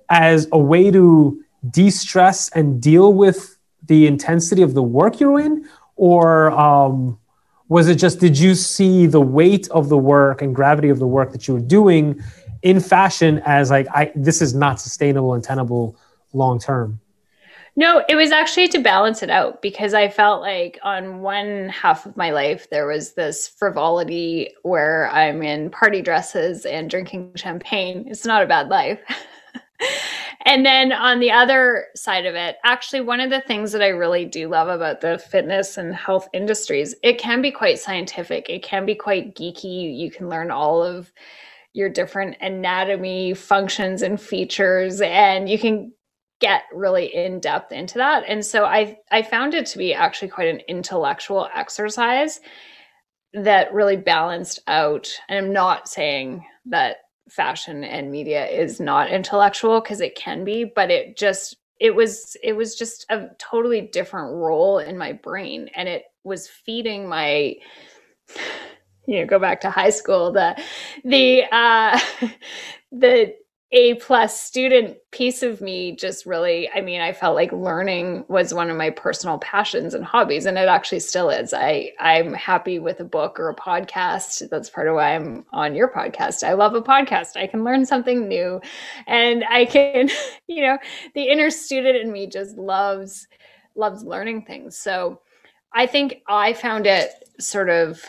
as 0.08 0.48
a 0.52 0.58
way 0.58 0.90
to 0.90 1.42
de-stress 1.70 2.48
and 2.50 2.80
deal 2.80 3.12
with 3.12 3.58
the 3.86 4.06
intensity 4.06 4.62
of 4.62 4.74
the 4.74 4.82
work 4.82 5.18
you're 5.20 5.40
in? 5.40 5.68
Or 5.96 6.50
um, 6.52 7.18
was 7.68 7.88
it 7.88 7.96
just 7.96 8.20
did 8.20 8.38
you 8.38 8.54
see 8.54 9.06
the 9.06 9.20
weight 9.20 9.68
of 9.70 9.88
the 9.88 9.98
work 9.98 10.42
and 10.42 10.54
gravity 10.54 10.88
of 10.88 10.98
the 10.98 11.06
work 11.06 11.32
that 11.32 11.48
you 11.48 11.54
were 11.54 11.60
doing 11.60 12.22
in 12.62 12.80
fashion 12.80 13.42
as 13.44 13.70
like 13.70 13.86
i 13.88 14.10
this 14.14 14.40
is 14.40 14.54
not 14.54 14.80
sustainable 14.80 15.34
and 15.34 15.42
tenable 15.44 15.96
long 16.32 16.58
term 16.58 17.00
no, 17.78 18.02
it 18.08 18.14
was 18.14 18.32
actually 18.32 18.68
to 18.68 18.78
balance 18.78 19.22
it 19.22 19.28
out 19.28 19.60
because 19.60 19.92
I 19.92 20.08
felt 20.08 20.40
like 20.40 20.78
on 20.82 21.20
one 21.20 21.68
half 21.68 22.06
of 22.06 22.16
my 22.16 22.30
life, 22.30 22.70
there 22.70 22.86
was 22.86 23.12
this 23.12 23.48
frivolity 23.48 24.48
where 24.62 25.10
I'm 25.10 25.42
in 25.42 25.68
party 25.68 26.00
dresses 26.00 26.64
and 26.64 26.88
drinking 26.88 27.32
champagne. 27.36 28.06
It's 28.08 28.24
not 28.24 28.42
a 28.42 28.46
bad 28.46 28.68
life. 28.68 28.98
and 30.46 30.64
then 30.64 30.90
on 30.90 31.20
the 31.20 31.30
other 31.30 31.88
side 31.94 32.24
of 32.24 32.34
it, 32.34 32.56
actually, 32.64 33.02
one 33.02 33.20
of 33.20 33.28
the 33.28 33.42
things 33.42 33.72
that 33.72 33.82
I 33.82 33.88
really 33.88 34.24
do 34.24 34.48
love 34.48 34.68
about 34.68 35.02
the 35.02 35.18
fitness 35.18 35.76
and 35.76 35.94
health 35.94 36.30
industries, 36.32 36.94
it 37.02 37.18
can 37.18 37.42
be 37.42 37.50
quite 37.50 37.78
scientific, 37.78 38.48
it 38.48 38.62
can 38.62 38.86
be 38.86 38.94
quite 38.94 39.34
geeky. 39.34 39.94
You 39.94 40.10
can 40.10 40.30
learn 40.30 40.50
all 40.50 40.82
of 40.82 41.12
your 41.74 41.90
different 41.90 42.38
anatomy 42.40 43.34
functions 43.34 44.00
and 44.00 44.18
features 44.18 45.02
and 45.02 45.46
you 45.46 45.58
can 45.58 45.92
get 46.40 46.62
really 46.72 47.14
in 47.14 47.40
depth 47.40 47.72
into 47.72 47.98
that. 47.98 48.24
And 48.26 48.44
so 48.44 48.64
I 48.64 48.98
I 49.10 49.22
found 49.22 49.54
it 49.54 49.66
to 49.66 49.78
be 49.78 49.94
actually 49.94 50.28
quite 50.28 50.48
an 50.48 50.60
intellectual 50.68 51.48
exercise 51.54 52.40
that 53.32 53.72
really 53.72 53.96
balanced 53.96 54.60
out. 54.66 55.10
And 55.28 55.38
I'm 55.38 55.52
not 55.52 55.88
saying 55.88 56.44
that 56.66 56.98
fashion 57.28 57.84
and 57.84 58.10
media 58.10 58.46
is 58.46 58.80
not 58.80 59.10
intellectual 59.10 59.80
because 59.80 60.00
it 60.00 60.14
can 60.14 60.44
be, 60.44 60.64
but 60.64 60.90
it 60.90 61.16
just 61.16 61.56
it 61.80 61.94
was 61.94 62.36
it 62.42 62.54
was 62.54 62.74
just 62.74 63.06
a 63.10 63.28
totally 63.38 63.82
different 63.82 64.34
role 64.34 64.78
in 64.78 64.96
my 64.96 65.12
brain 65.12 65.68
and 65.74 65.88
it 65.88 66.04
was 66.24 66.48
feeding 66.48 67.08
my 67.08 67.54
you 69.06 69.20
know 69.20 69.26
go 69.26 69.38
back 69.38 69.60
to 69.60 69.70
high 69.70 69.90
school 69.90 70.32
the 70.32 70.56
the 71.04 71.44
uh 71.52 71.98
the 72.92 73.34
a 73.72 73.94
plus 73.94 74.40
student 74.40 74.96
piece 75.10 75.42
of 75.42 75.60
me 75.60 75.96
just 75.96 76.24
really 76.24 76.70
i 76.72 76.80
mean 76.80 77.00
i 77.00 77.12
felt 77.12 77.34
like 77.34 77.50
learning 77.50 78.24
was 78.28 78.54
one 78.54 78.70
of 78.70 78.76
my 78.76 78.90
personal 78.90 79.38
passions 79.38 79.92
and 79.92 80.04
hobbies 80.04 80.46
and 80.46 80.56
it 80.56 80.68
actually 80.68 81.00
still 81.00 81.30
is. 81.30 81.52
I 81.52 81.92
i'm 81.98 82.32
happy 82.32 82.78
with 82.78 83.00
a 83.00 83.04
book 83.04 83.40
or 83.40 83.48
a 83.48 83.56
podcast. 83.56 84.48
That's 84.50 84.70
part 84.70 84.86
of 84.86 84.94
why 84.94 85.16
i'm 85.16 85.44
on 85.52 85.74
your 85.74 85.90
podcast. 85.90 86.44
I 86.44 86.52
love 86.52 86.74
a 86.74 86.82
podcast. 86.82 87.36
I 87.36 87.48
can 87.48 87.64
learn 87.64 87.84
something 87.84 88.28
new 88.28 88.60
and 89.08 89.44
i 89.50 89.64
can 89.64 90.10
you 90.46 90.62
know 90.62 90.78
the 91.14 91.24
inner 91.24 91.50
student 91.50 91.96
in 91.96 92.12
me 92.12 92.28
just 92.28 92.56
loves 92.56 93.26
loves 93.74 94.04
learning 94.04 94.42
things. 94.42 94.78
So 94.78 95.20
i 95.72 95.86
think 95.86 96.22
i 96.28 96.52
found 96.52 96.86
it 96.86 97.10
sort 97.40 97.68
of 97.68 98.00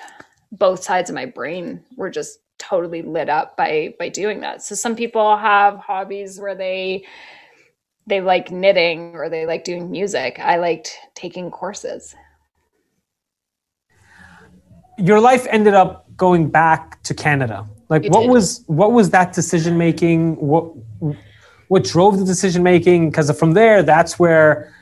both 0.51 0.83
sides 0.83 1.09
of 1.09 1.15
my 1.15 1.25
brain 1.25 1.83
were 1.97 2.11
just 2.11 2.39
totally 2.59 3.01
lit 3.01 3.29
up 3.29 3.55
by 3.57 3.93
by 3.99 4.09
doing 4.09 4.41
that. 4.41 4.63
So 4.63 4.75
some 4.75 4.95
people 4.95 5.37
have 5.37 5.77
hobbies 5.77 6.39
where 6.39 6.55
they 6.55 7.05
they 8.07 8.21
like 8.21 8.51
knitting 8.51 9.15
or 9.15 9.29
they 9.29 9.45
like 9.45 9.63
doing 9.63 9.91
music. 9.91 10.39
I 10.39 10.57
liked 10.57 10.97
taking 11.13 11.51
courses. 11.51 12.15
Your 14.97 15.19
life 15.19 15.45
ended 15.49 15.73
up 15.73 16.05
going 16.15 16.49
back 16.49 17.03
to 17.03 17.13
Canada. 17.13 17.67
Like 17.89 18.05
It 18.05 18.11
what 18.11 18.21
did. 18.21 18.31
was 18.31 18.63
what 18.67 18.91
was 18.91 19.09
that 19.11 19.33
decision 19.33 19.77
making? 19.77 20.35
What 20.35 20.73
what 21.67 21.83
drove 21.83 22.17
the 22.17 22.25
decision 22.25 22.63
making? 22.63 23.09
Because 23.09 23.29
from 23.37 23.53
there, 23.53 23.83
that's 23.83 24.17
where 24.17 24.73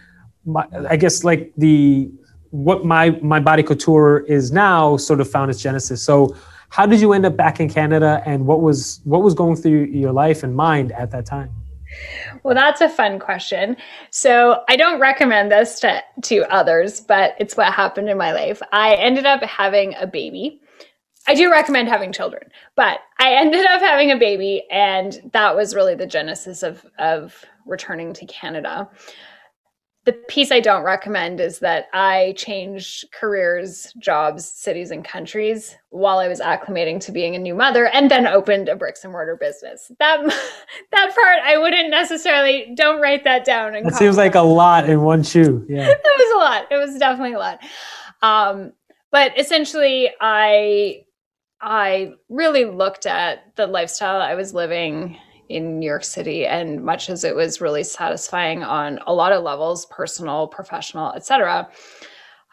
my, 0.45 0.65
I 0.89 0.95
guess 0.95 1.23
like 1.23 1.51
the 1.57 2.09
what 2.51 2.85
my 2.85 3.11
my 3.21 3.39
body 3.39 3.63
couture 3.63 4.19
is 4.19 4.51
now 4.51 4.97
sort 4.97 5.19
of 5.19 5.29
found 5.29 5.51
its 5.51 5.61
genesis. 5.61 6.01
So 6.01 6.35
how 6.75 6.85
did 6.85 6.99
you 6.99 7.13
end 7.13 7.25
up 7.25 7.37
back 7.37 7.61
in 7.61 7.69
Canada, 7.69 8.21
and 8.25 8.45
what 8.45 8.61
was 8.61 8.99
what 9.05 9.23
was 9.23 9.33
going 9.33 9.55
through 9.55 9.85
your 9.85 10.11
life 10.11 10.43
and 10.43 10.53
mind 10.53 10.91
at 10.91 11.09
that 11.11 11.25
time? 11.25 11.49
Well, 12.43 12.53
that's 12.53 12.81
a 12.81 12.89
fun 12.89 13.17
question. 13.17 13.77
So 14.09 14.61
I 14.67 14.75
don't 14.75 14.99
recommend 14.99 15.53
this 15.53 15.79
to, 15.79 16.03
to 16.23 16.43
others, 16.53 16.99
but 16.99 17.35
it's 17.39 17.55
what 17.55 17.71
happened 17.71 18.09
in 18.09 18.17
my 18.17 18.33
life. 18.33 18.61
I 18.73 18.95
ended 18.95 19.25
up 19.25 19.41
having 19.43 19.95
a 19.97 20.05
baby. 20.05 20.59
I 21.27 21.33
do 21.33 21.49
recommend 21.49 21.87
having 21.87 22.11
children, 22.11 22.51
but 22.75 22.99
I 23.19 23.31
ended 23.35 23.65
up 23.67 23.79
having 23.79 24.11
a 24.11 24.17
baby, 24.17 24.65
and 24.69 25.31
that 25.31 25.55
was 25.55 25.75
really 25.75 25.95
the 25.95 26.05
genesis 26.05 26.61
of, 26.61 26.85
of 26.99 27.45
returning 27.65 28.11
to 28.15 28.25
Canada. 28.25 28.89
The 30.05 30.13
piece 30.13 30.51
I 30.51 30.59
don't 30.59 30.83
recommend 30.83 31.39
is 31.39 31.59
that 31.59 31.87
I 31.91 32.35
changed 32.37 33.11
careers, 33.11 33.91
jobs, 33.97 34.45
cities, 34.45 34.91
and 34.91 35.03
countries 35.03 35.75
while 35.89 36.19
I 36.19 36.27
was 36.27 36.39
acclimating 36.39 36.99
to 37.01 37.11
being 37.11 37.35
a 37.35 37.39
new 37.39 37.55
mother, 37.55 37.87
and 37.87 38.11
then 38.11 38.27
opened 38.27 38.69
a 38.69 38.75
bricks 38.75 39.03
and 39.03 39.11
mortar 39.11 39.35
business. 39.35 39.91
That 39.99 40.21
that 40.91 41.15
part 41.15 41.39
I 41.43 41.57
wouldn't 41.57 41.89
necessarily. 41.89 42.73
Don't 42.75 43.01
write 43.01 43.23
that 43.23 43.45
down. 43.45 43.75
And 43.75 43.87
That 43.87 43.95
seems 43.95 44.17
like 44.17 44.35
a 44.35 44.41
lot 44.41 44.87
in 44.87 45.01
one 45.01 45.23
shoe. 45.23 45.65
Yeah. 45.67 45.89
it 45.89 46.01
was 46.03 46.35
a 46.35 46.37
lot. 46.37 46.71
It 46.71 46.77
was 46.77 46.97
definitely 46.99 47.33
a 47.33 47.39
lot. 47.39 47.59
Um, 48.21 48.73
but 49.11 49.39
essentially, 49.39 50.11
I 50.21 51.05
I 51.61 52.13
really 52.29 52.65
looked 52.65 53.05
at 53.05 53.55
the 53.55 53.65
lifestyle 53.65 54.21
I 54.21 54.35
was 54.35 54.53
living 54.53 55.17
in 55.49 55.79
New 55.79 55.85
York 55.85 56.03
City, 56.03 56.45
and 56.45 56.83
much 56.83 57.09
as 57.09 57.23
it 57.23 57.35
was 57.35 57.61
really 57.61 57.83
satisfying 57.83 58.63
on 58.63 58.99
a 59.07 59.13
lot 59.13 59.31
of 59.31 59.43
levels, 59.43 59.85
personal, 59.87 60.47
professional, 60.47 61.11
etc. 61.13 61.67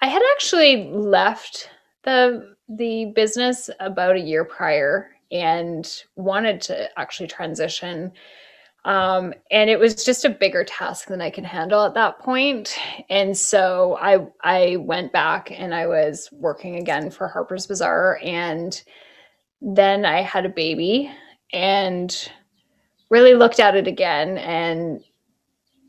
I 0.00 0.06
had 0.06 0.22
actually 0.32 0.90
left 0.90 1.70
the 2.04 2.54
the 2.68 3.06
business 3.14 3.68
about 3.80 4.16
a 4.16 4.20
year 4.20 4.44
prior 4.44 5.10
and 5.30 6.02
wanted 6.16 6.60
to 6.62 6.98
actually 6.98 7.26
transition 7.26 8.12
um, 8.84 9.32
and 9.50 9.70
it 9.70 9.78
was 9.78 10.04
just 10.04 10.24
a 10.24 10.30
bigger 10.30 10.64
task 10.64 11.06
than 11.08 11.20
I 11.20 11.30
could 11.30 11.44
handle 11.44 11.84
at 11.84 11.94
that 11.94 12.18
point. 12.18 12.76
And 13.08 13.36
so 13.36 13.96
I 14.00 14.26
I 14.42 14.76
went 14.76 15.12
back 15.12 15.52
and 15.52 15.74
I 15.74 15.86
was 15.86 16.28
working 16.32 16.76
again 16.76 17.10
for 17.10 17.28
Harper's 17.28 17.66
Bazaar, 17.66 18.18
and 18.22 18.82
then 19.60 20.04
I 20.04 20.22
had 20.22 20.46
a 20.46 20.50
baby 20.50 21.12
and 21.52 22.30
really 23.12 23.34
looked 23.34 23.60
at 23.60 23.76
it 23.76 23.86
again. 23.86 24.38
And 24.38 25.04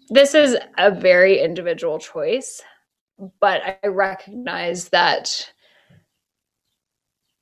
this 0.10 0.36
is 0.36 0.58
a 0.78 0.92
very 0.92 1.40
individual 1.40 1.98
choice, 1.98 2.62
but 3.40 3.80
I 3.82 3.88
recognize 3.88 4.90
that 4.90 5.50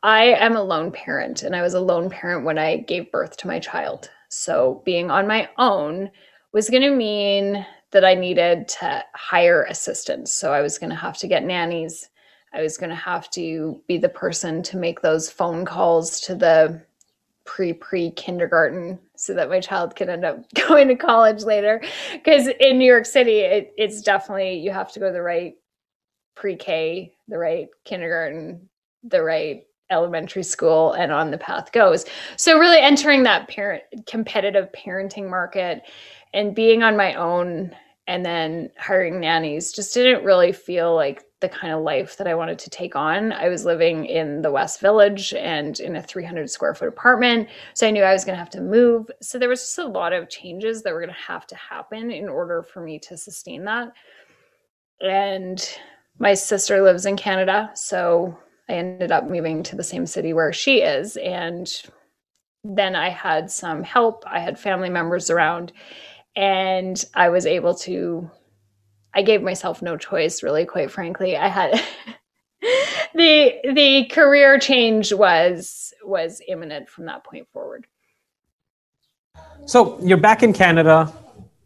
I 0.03 0.25
am 0.25 0.55
a 0.55 0.63
lone 0.63 0.91
parent, 0.91 1.41
and 1.43 1.55
I 1.55 1.63
was 1.63 1.73
a 1.73 1.79
lone 1.79 2.09
parent 2.09 2.45
when 2.45 2.59
I 2.59 2.77
gave 2.77 3.11
birth 3.11 3.37
to 3.37 3.47
my 3.47 3.59
child. 3.59 4.09
So 4.29 4.81
being 4.85 5.09
on 5.09 5.27
my 5.27 5.49
own 5.57 6.11
was 6.53 6.69
going 6.69 6.83
to 6.83 6.95
mean 6.95 7.65
that 7.91 8.05
I 8.05 8.13
needed 8.13 8.67
to 8.79 9.03
hire 9.15 9.63
assistance 9.63 10.31
So 10.31 10.53
I 10.53 10.61
was 10.61 10.77
going 10.77 10.91
to 10.91 10.95
have 10.95 11.17
to 11.17 11.27
get 11.27 11.43
nannies. 11.43 12.09
I 12.53 12.61
was 12.61 12.77
going 12.77 12.89
to 12.89 12.95
have 12.95 13.29
to 13.31 13.81
be 13.87 13.97
the 13.97 14.09
person 14.09 14.61
to 14.63 14.77
make 14.77 15.01
those 15.01 15.29
phone 15.29 15.65
calls 15.65 16.21
to 16.21 16.35
the 16.35 16.81
pre 17.51 17.73
pre 17.73 18.11
kindergarten 18.11 18.97
so 19.17 19.33
that 19.33 19.49
my 19.49 19.59
child 19.59 19.93
can 19.93 20.09
end 20.09 20.23
up 20.23 20.37
going 20.67 20.87
to 20.87 20.95
college 20.95 21.43
later. 21.43 21.81
Because 22.13 22.47
in 22.47 22.79
New 22.79 22.85
York 22.85 23.05
City, 23.05 23.39
it, 23.39 23.73
it's 23.77 24.01
definitely 24.01 24.57
you 24.57 24.71
have 24.71 24.91
to 24.93 24.99
go 25.01 25.07
to 25.07 25.11
the 25.11 25.21
right 25.21 25.55
pre 26.33 26.55
K, 26.55 27.13
the 27.27 27.37
right 27.37 27.67
kindergarten, 27.83 28.69
the 29.03 29.21
right 29.21 29.63
elementary 29.89 30.43
school 30.43 30.93
and 30.93 31.11
on 31.11 31.29
the 31.29 31.37
path 31.37 31.73
goes. 31.73 32.05
So 32.37 32.57
really 32.57 32.79
entering 32.79 33.23
that 33.23 33.49
parent 33.49 33.83
competitive 34.07 34.69
parenting 34.71 35.29
market 35.29 35.81
and 36.33 36.55
being 36.55 36.81
on 36.83 36.95
my 36.95 37.15
own 37.15 37.75
and 38.07 38.25
then 38.25 38.69
hiring 38.77 39.19
nannies 39.19 39.73
just 39.73 39.93
didn't 39.93 40.23
really 40.23 40.53
feel 40.53 40.95
like 40.95 41.25
the 41.41 41.49
kind 41.49 41.73
of 41.73 41.81
life 41.83 42.17
that 42.17 42.27
I 42.27 42.35
wanted 42.35 42.59
to 42.59 42.69
take 42.69 42.95
on. 42.95 43.33
I 43.33 43.49
was 43.49 43.65
living 43.65 44.05
in 44.05 44.41
the 44.41 44.51
West 44.51 44.79
Village 44.79 45.33
and 45.33 45.79
in 45.79 45.95
a 45.95 46.01
300 46.01 46.49
square 46.49 46.73
foot 46.73 46.87
apartment. 46.87 47.49
So 47.73 47.87
I 47.87 47.91
knew 47.91 48.03
I 48.03 48.13
was 48.13 48.23
going 48.23 48.35
to 48.35 48.39
have 48.39 48.49
to 48.51 48.61
move. 48.61 49.09
So 49.21 49.37
there 49.37 49.49
was 49.49 49.61
just 49.61 49.77
a 49.79 49.85
lot 49.85 50.13
of 50.13 50.29
changes 50.29 50.83
that 50.83 50.93
were 50.93 51.01
going 51.01 51.13
to 51.13 51.27
have 51.27 51.45
to 51.47 51.55
happen 51.55 52.11
in 52.11 52.29
order 52.29 52.63
for 52.63 52.81
me 52.81 52.99
to 52.99 53.17
sustain 53.17 53.65
that. 53.65 53.91
And 55.01 55.67
my 56.19 56.35
sister 56.35 56.81
lives 56.81 57.05
in 57.05 57.17
Canada. 57.17 57.71
So 57.73 58.37
I 58.69 58.73
ended 58.73 59.11
up 59.11 59.29
moving 59.29 59.63
to 59.63 59.75
the 59.75 59.83
same 59.83 60.05
city 60.05 60.33
where 60.33 60.53
she 60.53 60.81
is. 60.81 61.17
And 61.17 61.67
then 62.63 62.95
I 62.95 63.09
had 63.09 63.49
some 63.49 63.83
help. 63.83 64.23
I 64.27 64.39
had 64.39 64.59
family 64.59 64.89
members 64.89 65.31
around, 65.31 65.73
and 66.35 67.03
I 67.15 67.29
was 67.29 67.45
able 67.45 67.73
to. 67.75 68.29
I 69.13 69.21
gave 69.21 69.41
myself 69.41 69.81
no 69.81 69.97
choice, 69.97 70.41
really, 70.43 70.65
quite 70.65 70.91
frankly. 70.91 71.35
I 71.35 71.47
had 71.47 71.71
the 73.13 73.55
the 73.73 74.05
career 74.05 74.57
change 74.59 75.13
was 75.13 75.93
was 76.03 76.41
imminent 76.47 76.89
from 76.89 77.05
that 77.05 77.23
point 77.23 77.47
forward. 77.51 77.87
So 79.65 79.99
you're 80.01 80.17
back 80.17 80.43
in 80.43 80.53
Canada. 80.53 81.11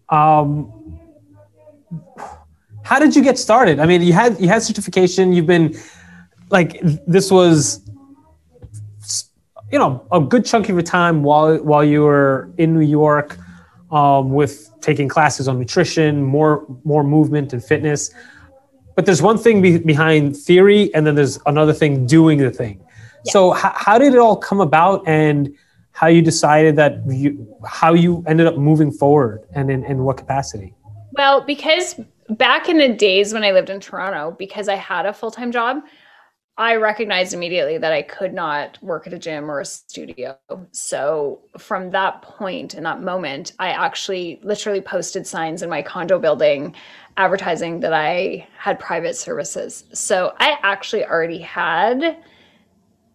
Um, 0.09 0.99
how 2.83 2.99
did 2.99 3.15
you 3.15 3.23
get 3.23 3.37
started? 3.37 3.79
I 3.79 3.85
mean, 3.85 4.01
you 4.01 4.13
had 4.13 4.39
you 4.39 4.47
had 4.47 4.63
certification. 4.63 5.33
You've 5.33 5.47
been 5.47 5.75
like 6.49 6.79
this 7.07 7.31
was 7.31 7.81
you 9.71 9.79
know 9.79 10.05
a 10.11 10.19
good 10.19 10.45
chunk 10.45 10.69
of 10.69 10.75
your 10.75 10.83
time 10.83 11.23
while 11.23 11.57
while 11.57 11.83
you 11.83 12.01
were 12.01 12.49
in 12.57 12.73
New 12.73 12.85
York 12.85 13.37
um, 13.91 14.29
with 14.29 14.69
taking 14.85 15.07
classes 15.07 15.47
on 15.47 15.57
nutrition, 15.57 16.23
more 16.23 16.65
more 16.83 17.03
movement 17.03 17.53
and 17.53 17.63
fitness. 17.63 18.13
But 18.95 19.05
there's 19.05 19.21
one 19.21 19.37
thing 19.37 19.61
be, 19.61 19.77
behind 19.79 20.37
theory, 20.37 20.93
and 20.93 21.05
then 21.05 21.15
there's 21.15 21.39
another 21.45 21.73
thing 21.73 22.05
doing 22.05 22.37
the 22.37 22.51
thing. 22.51 22.81
So 23.25 23.55
h- 23.55 23.77
how 23.85 23.97
did 23.97 24.13
it 24.13 24.19
all 24.19 24.37
come 24.37 24.61
about, 24.61 24.97
and 25.07 25.53
how 25.91 26.07
you 26.07 26.21
decided 26.21 26.75
that 26.75 26.91
you 27.07 27.29
how 27.65 27.93
you 27.93 28.23
ended 28.27 28.45
up 28.45 28.57
moving 28.57 28.91
forward, 28.91 29.39
and 29.57 29.71
in, 29.71 29.83
in 29.83 30.03
what 30.05 30.17
capacity? 30.17 30.73
Well, 31.17 31.41
because 31.41 31.99
back 32.29 32.69
in 32.69 32.77
the 32.77 32.89
days 32.89 33.33
when 33.33 33.43
I 33.43 33.51
lived 33.51 33.69
in 33.69 33.79
Toronto, 33.79 34.35
because 34.37 34.67
I 34.69 34.75
had 34.75 35.05
a 35.07 35.13
full 35.13 35.31
time 35.31 35.51
job, 35.51 35.83
I 36.57 36.75
recognized 36.77 37.33
immediately 37.33 37.77
that 37.77 37.91
I 37.91 38.01
could 38.01 38.33
not 38.33 38.81
work 38.81 39.07
at 39.07 39.13
a 39.13 39.19
gym 39.19 39.51
or 39.51 39.59
a 39.59 39.65
studio. 39.65 40.37
So 40.71 41.41
from 41.57 41.91
that 41.91 42.21
point 42.21 42.75
in 42.75 42.83
that 42.83 43.01
moment, 43.01 43.51
I 43.59 43.69
actually 43.69 44.39
literally 44.41 44.79
posted 44.79 45.27
signs 45.27 45.63
in 45.63 45.69
my 45.69 45.81
condo 45.81 46.17
building 46.17 46.73
advertising 47.17 47.81
that 47.81 47.93
I 47.93 48.47
had 48.57 48.79
private 48.79 49.17
services. 49.17 49.83
So 49.93 50.33
I 50.39 50.57
actually 50.63 51.05
already 51.05 51.39
had 51.39 52.19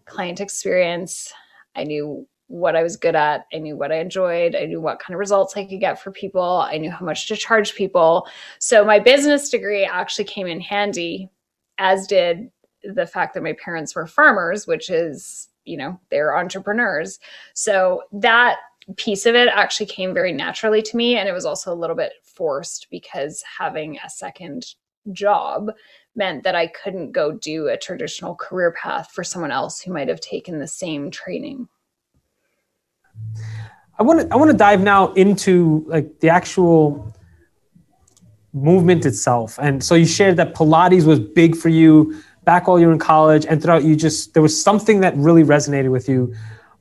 client 0.05 0.40
experience. 0.40 1.33
I 1.74 1.85
knew 1.85 2.26
what 2.48 2.76
I 2.76 2.83
was 2.83 2.96
good 2.96 3.14
at. 3.14 3.46
I 3.55 3.59
knew 3.59 3.76
what 3.76 3.92
I 3.92 4.00
enjoyed. 4.00 4.55
I 4.55 4.66
knew 4.66 4.83
what 4.83 4.98
kind 4.98 5.14
of 5.14 5.18
results 5.18 5.57
I 5.57 5.64
could 5.64 5.81
get 5.81 6.03
for 6.03 6.11
people. 6.11 6.42
I 6.42 6.76
knew 6.76 6.90
how 6.90 7.07
much 7.07 7.26
to 7.29 7.37
charge 7.37 7.74
people. 7.74 8.26
So 8.59 8.85
my 8.85 8.98
business 8.98 9.48
degree 9.48 9.85
actually 9.85 10.24
came 10.24 10.46
in 10.46 10.61
handy, 10.61 11.31
as 11.79 12.07
did 12.07 12.50
the 12.85 13.07
fact 13.07 13.35
that 13.35 13.43
my 13.43 13.55
parents 13.55 13.95
were 13.95 14.07
farmers, 14.07 14.66
which 14.66 14.90
is, 14.90 15.49
you 15.64 15.77
know, 15.77 15.99
they're 16.11 16.37
entrepreneurs. 16.37 17.19
So 17.55 18.03
that 18.12 18.59
piece 18.97 19.27
of 19.27 19.35
it 19.35 19.49
actually 19.49 19.87
came 19.87 20.14
very 20.14 20.33
naturally 20.33 20.83
to 20.83 20.97
me. 20.97 21.16
And 21.16 21.29
it 21.29 21.33
was 21.33 21.45
also 21.45 21.73
a 21.73 21.77
little 21.77 21.97
bit 21.97 22.12
forced 22.23 22.88
because 22.90 23.43
having 23.59 23.99
a 24.05 24.11
second 24.11 24.75
job 25.12 25.71
meant 26.16 26.43
that 26.43 26.55
I 26.55 26.66
couldn't 26.66 27.12
go 27.12 27.33
do 27.33 27.69
a 27.69 27.77
traditional 27.77 28.35
career 28.35 28.73
path 28.73 29.11
for 29.12 29.23
someone 29.23 29.53
else 29.53 29.81
who 29.81 29.93
might 29.93 30.09
have 30.09 30.21
taken 30.21 30.59
the 30.59 30.66
same 30.66 31.11
training. 31.11 31.69
I 33.99 34.03
want 34.03 34.21
to 34.21 34.33
I 34.33 34.37
want 34.37 34.51
to 34.51 34.57
dive 34.57 34.81
now 34.81 35.12
into 35.12 35.85
like 35.87 36.21
the 36.21 36.31
actual 36.31 37.14
movement 38.53 39.07
itself. 39.07 39.59
And 39.61 39.85
so 39.85 39.95
you 39.95 40.07
shared 40.07 40.37
that 40.37 40.55
Pilates 40.55 41.05
was 41.05 41.21
big 41.21 41.55
for 41.55 41.69
you 41.69 42.21
back 42.44 42.66
while 42.66 42.79
you 42.79 42.87
were 42.87 42.92
in 42.92 42.98
college 42.98 43.46
and 43.46 43.62
throughout 43.62 43.85
you 43.85 43.94
just 43.94 44.35
there 44.35 44.42
was 44.42 44.62
something 44.62 45.00
that 45.00 45.16
really 45.16 45.44
resonated 45.44 45.90
with 45.90 46.09
you 46.09 46.35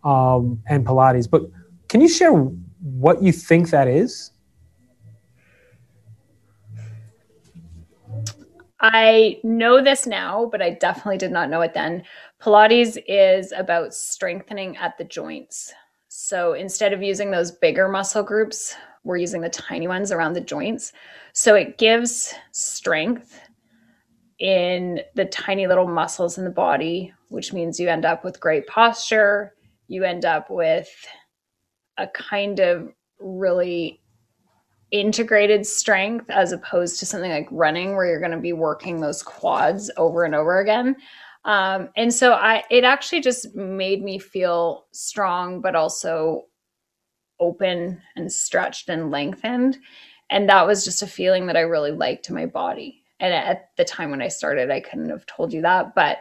um, 0.03 0.61
and 0.67 0.85
pilates 0.85 1.29
but 1.29 1.43
can 1.87 2.01
you 2.01 2.07
share 2.07 2.31
what 2.31 3.21
you 3.21 3.31
think 3.31 3.69
that 3.69 3.87
is 3.87 4.31
I 8.81 9.39
know 9.43 9.83
this 9.83 10.07
now, 10.07 10.47
but 10.49 10.61
I 10.61 10.69
definitely 10.69 11.17
did 11.17 11.31
not 11.31 11.49
know 11.49 11.61
it 11.61 11.73
then. 11.73 12.03
Pilates 12.41 12.97
is 13.07 13.51
about 13.51 13.93
strengthening 13.93 14.77
at 14.77 14.97
the 14.97 15.03
joints. 15.03 15.73
So 16.07 16.53
instead 16.53 16.93
of 16.93 17.03
using 17.03 17.29
those 17.29 17.51
bigger 17.51 17.89
muscle 17.89 18.23
groups, 18.23 18.75
we're 19.03 19.17
using 19.17 19.41
the 19.41 19.49
tiny 19.49 19.87
ones 19.87 20.11
around 20.11 20.33
the 20.33 20.41
joints. 20.41 20.93
So 21.33 21.55
it 21.55 21.77
gives 21.77 22.33
strength 22.51 23.39
in 24.39 25.01
the 25.15 25.25
tiny 25.25 25.67
little 25.67 25.87
muscles 25.87 26.37
in 26.37 26.45
the 26.45 26.49
body, 26.49 27.13
which 27.29 27.53
means 27.53 27.79
you 27.79 27.89
end 27.89 28.05
up 28.05 28.23
with 28.23 28.39
great 28.39 28.67
posture. 28.67 29.53
You 29.87 30.03
end 30.03 30.25
up 30.25 30.49
with 30.49 30.89
a 31.97 32.07
kind 32.07 32.59
of 32.59 32.89
really 33.19 34.01
integrated 34.91 35.65
strength 35.65 36.29
as 36.29 36.51
opposed 36.51 36.99
to 36.99 37.05
something 37.05 37.31
like 37.31 37.47
running 37.51 37.95
where 37.95 38.05
you're 38.05 38.19
going 38.19 38.31
to 38.31 38.37
be 38.37 38.53
working 38.53 38.99
those 38.99 39.21
quads 39.21 39.91
over 39.97 40.23
and 40.23 40.33
over 40.33 40.59
again. 40.59 40.95
Um, 41.45 41.89
and 41.95 42.13
so 42.13 42.33
I, 42.33 42.63
it 42.69 42.83
actually 42.83 43.21
just 43.21 43.55
made 43.55 44.03
me 44.03 44.19
feel 44.19 44.85
strong, 44.91 45.61
but 45.61 45.75
also 45.75 46.45
open 47.39 48.01
and 48.15 48.31
stretched 48.31 48.89
and 48.89 49.11
lengthened. 49.11 49.77
And 50.29 50.49
that 50.49 50.67
was 50.67 50.83
just 50.83 51.01
a 51.01 51.07
feeling 51.07 51.47
that 51.47 51.57
I 51.57 51.61
really 51.61 51.91
liked 51.91 52.29
in 52.29 52.35
my 52.35 52.45
body. 52.45 52.98
And 53.19 53.33
at 53.33 53.69
the 53.77 53.85
time 53.85 54.11
when 54.11 54.21
I 54.21 54.27
started, 54.27 54.71
I 54.71 54.79
couldn't 54.79 55.09
have 55.09 55.25
told 55.25 55.53
you 55.53 55.61
that, 55.61 55.93
but 55.95 56.19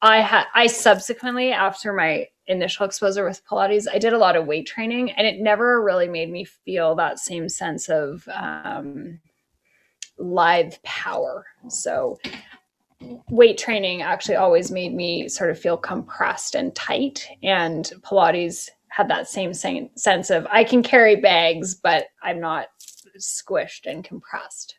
I 0.00 0.20
had, 0.20 0.44
I 0.54 0.66
subsequently, 0.66 1.52
after 1.52 1.92
my 1.92 2.26
initial 2.46 2.86
exposure 2.86 3.24
with 3.24 3.44
Pilates, 3.44 3.86
I 3.92 3.98
did 3.98 4.12
a 4.12 4.18
lot 4.18 4.36
of 4.36 4.46
weight 4.46 4.66
training 4.66 5.10
and 5.10 5.26
it 5.26 5.40
never 5.40 5.82
really 5.82 6.08
made 6.08 6.30
me 6.30 6.44
feel 6.44 6.94
that 6.94 7.18
same 7.18 7.48
sense 7.48 7.88
of 7.88 8.26
um, 8.32 9.20
live 10.18 10.82
power. 10.82 11.46
So, 11.68 12.18
weight 13.30 13.58
training 13.58 14.02
actually 14.02 14.36
always 14.36 14.70
made 14.70 14.94
me 14.94 15.28
sort 15.28 15.50
of 15.50 15.58
feel 15.58 15.76
compressed 15.76 16.54
and 16.54 16.74
tight. 16.74 17.28
And 17.42 17.90
Pilates 18.02 18.68
had 18.88 19.08
that 19.08 19.28
same 19.28 19.52
sense 19.54 20.30
of 20.30 20.46
I 20.50 20.64
can 20.64 20.82
carry 20.82 21.16
bags, 21.16 21.74
but 21.74 22.06
I'm 22.22 22.40
not 22.40 22.68
squished 23.18 23.86
and 23.86 24.02
compressed. 24.02 24.78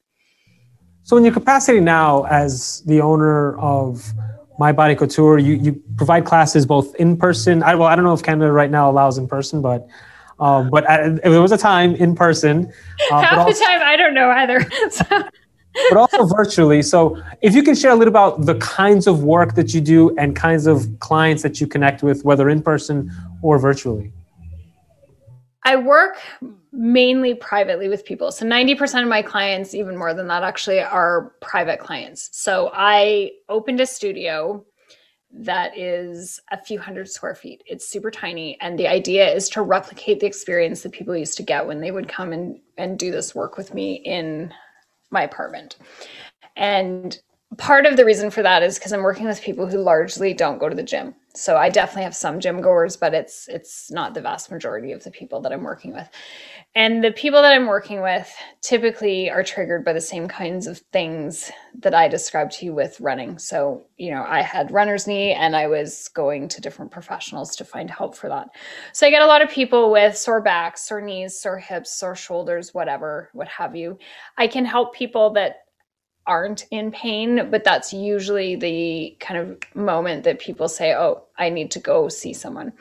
So, 1.09 1.17
in 1.17 1.23
your 1.23 1.33
capacity 1.33 1.79
now 1.79 2.25
as 2.25 2.81
the 2.81 3.01
owner 3.01 3.57
of 3.57 4.13
my 4.59 4.71
Body 4.71 4.93
Couture, 4.93 5.39
you, 5.39 5.55
you 5.55 5.83
provide 5.97 6.23
classes 6.23 6.67
both 6.67 6.93
in 6.97 7.17
person. 7.17 7.63
I, 7.63 7.73
well, 7.73 7.87
I 7.87 7.95
don't 7.95 8.05
know 8.05 8.13
if 8.13 8.21
Canada 8.21 8.51
right 8.51 8.69
now 8.69 8.91
allows 8.91 9.17
in 9.17 9.27
person, 9.27 9.59
but 9.59 9.87
um, 10.39 10.69
but 10.69 10.85
at, 10.85 11.23
there 11.23 11.41
was 11.41 11.51
a 11.51 11.57
time 11.57 11.95
in 11.95 12.13
person. 12.13 12.71
Uh, 13.09 13.21
Half 13.21 13.39
also, 13.39 13.59
the 13.59 13.65
time, 13.65 13.81
I 13.81 13.95
don't 13.95 14.13
know 14.13 14.29
either. 14.29 14.63
but 15.89 15.97
also 15.97 16.27
virtually. 16.27 16.83
So, 16.83 17.19
if 17.41 17.55
you 17.55 17.63
can 17.63 17.73
share 17.73 17.89
a 17.89 17.95
little 17.95 18.11
about 18.11 18.45
the 18.45 18.59
kinds 18.59 19.07
of 19.07 19.23
work 19.23 19.55
that 19.55 19.73
you 19.73 19.81
do 19.81 20.15
and 20.15 20.35
kinds 20.35 20.67
of 20.67 20.87
clients 20.99 21.41
that 21.41 21.59
you 21.59 21.65
connect 21.65 22.03
with, 22.03 22.23
whether 22.23 22.49
in 22.49 22.61
person 22.61 23.11
or 23.41 23.57
virtually. 23.57 24.13
I 25.63 25.75
work 25.75 26.19
mainly 26.71 27.33
privately 27.33 27.89
with 27.89 28.05
people. 28.05 28.31
So 28.31 28.45
90% 28.45 29.01
of 29.01 29.09
my 29.09 29.21
clients, 29.21 29.73
even 29.73 29.97
more 29.97 30.13
than 30.13 30.27
that, 30.27 30.43
actually 30.43 30.79
are 30.79 31.33
private 31.41 31.79
clients. 31.79 32.29
So 32.31 32.71
I 32.73 33.31
opened 33.49 33.79
a 33.79 33.85
studio 33.85 34.65
that 35.31 35.77
is 35.77 36.39
a 36.51 36.57
few 36.57 36.79
hundred 36.79 37.09
square 37.09 37.35
feet. 37.35 37.63
It's 37.65 37.87
super 37.87 38.09
tiny. 38.09 38.59
And 38.61 38.77
the 38.77 38.87
idea 38.87 39.31
is 39.31 39.47
to 39.49 39.61
replicate 39.61 40.19
the 40.19 40.27
experience 40.27 40.81
that 40.81 40.91
people 40.91 41.15
used 41.15 41.37
to 41.37 41.43
get 41.43 41.67
when 41.67 41.81
they 41.81 41.91
would 41.91 42.07
come 42.07 42.33
and, 42.33 42.59
and 42.77 42.97
do 42.97 43.11
this 43.11 43.35
work 43.35 43.57
with 43.57 43.73
me 43.73 43.95
in 44.05 44.51
my 45.11 45.21
apartment. 45.21 45.77
And 46.55 47.17
part 47.57 47.85
of 47.85 47.97
the 47.97 48.05
reason 48.05 48.29
for 48.31 48.41
that 48.41 48.63
is 48.63 48.77
because 48.77 48.91
I'm 48.91 49.03
working 49.03 49.25
with 49.25 49.41
people 49.41 49.67
who 49.67 49.77
largely 49.79 50.33
don't 50.33 50.59
go 50.59 50.69
to 50.69 50.75
the 50.75 50.83
gym. 50.83 51.15
So 51.35 51.57
I 51.57 51.69
definitely 51.69 52.03
have 52.03 52.15
some 52.15 52.39
gym 52.39 52.59
goers, 52.59 52.97
but 52.97 53.13
it's 53.13 53.47
it's 53.47 53.91
not 53.91 54.15
the 54.15 54.21
vast 54.21 54.49
majority 54.49 54.91
of 54.91 55.03
the 55.03 55.11
people 55.11 55.39
that 55.41 55.51
I'm 55.51 55.63
working 55.63 55.93
with. 55.93 56.09
And 56.75 57.03
the 57.03 57.11
people 57.11 57.41
that 57.41 57.53
I'm 57.53 57.67
working 57.67 58.01
with 58.01 58.31
typically 58.61 59.29
are 59.29 59.43
triggered 59.43 59.85
by 59.85 59.93
the 59.93 60.01
same 60.01 60.27
kinds 60.27 60.65
of 60.65 60.79
things 60.91 61.51
that 61.79 61.93
I 61.93 62.07
described 62.07 62.53
to 62.53 62.65
you 62.65 62.73
with 62.73 62.99
running. 62.99 63.37
So, 63.37 63.85
you 63.97 64.11
know, 64.11 64.23
I 64.27 64.41
had 64.41 64.71
runner's 64.71 65.05
knee 65.05 65.33
and 65.33 65.55
I 65.55 65.67
was 65.67 66.09
going 66.09 66.47
to 66.49 66.61
different 66.61 66.91
professionals 66.91 67.55
to 67.57 67.65
find 67.65 67.91
help 67.91 68.15
for 68.15 68.27
that. 68.29 68.49
So 68.93 69.05
I 69.05 69.11
get 69.11 69.21
a 69.21 69.27
lot 69.27 69.43
of 69.43 69.49
people 69.49 69.91
with 69.91 70.17
sore 70.17 70.41
backs, 70.41 70.87
sore 70.87 71.01
knees, 71.01 71.39
sore 71.39 71.59
hips, 71.59 71.93
sore 71.93 72.15
shoulders, 72.15 72.73
whatever, 72.73 73.29
what 73.33 73.47
have 73.47 73.75
you. 73.75 73.99
I 74.37 74.47
can 74.47 74.65
help 74.65 74.95
people 74.95 75.31
that 75.33 75.57
aren't 76.29 76.65
in 76.71 76.91
pain, 76.91 77.49
but 77.49 77.63
that's 77.63 77.91
usually 77.91 78.55
the 78.55 79.17
kind 79.19 79.39
of 79.39 79.75
moment 79.75 80.23
that 80.23 80.39
people 80.39 80.69
say, 80.69 80.93
Oh, 80.93 81.23
I 81.37 81.49
need 81.49 81.71
to 81.71 81.79
go 81.79 82.07
see 82.07 82.33
someone. 82.33 82.71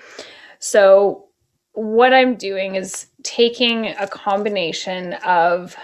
So, 0.61 1.25
what 1.73 2.13
I'm 2.13 2.35
doing 2.35 2.75
is 2.75 3.07
taking 3.23 3.87
a 3.87 4.07
combination 4.07 5.15
of 5.25 5.77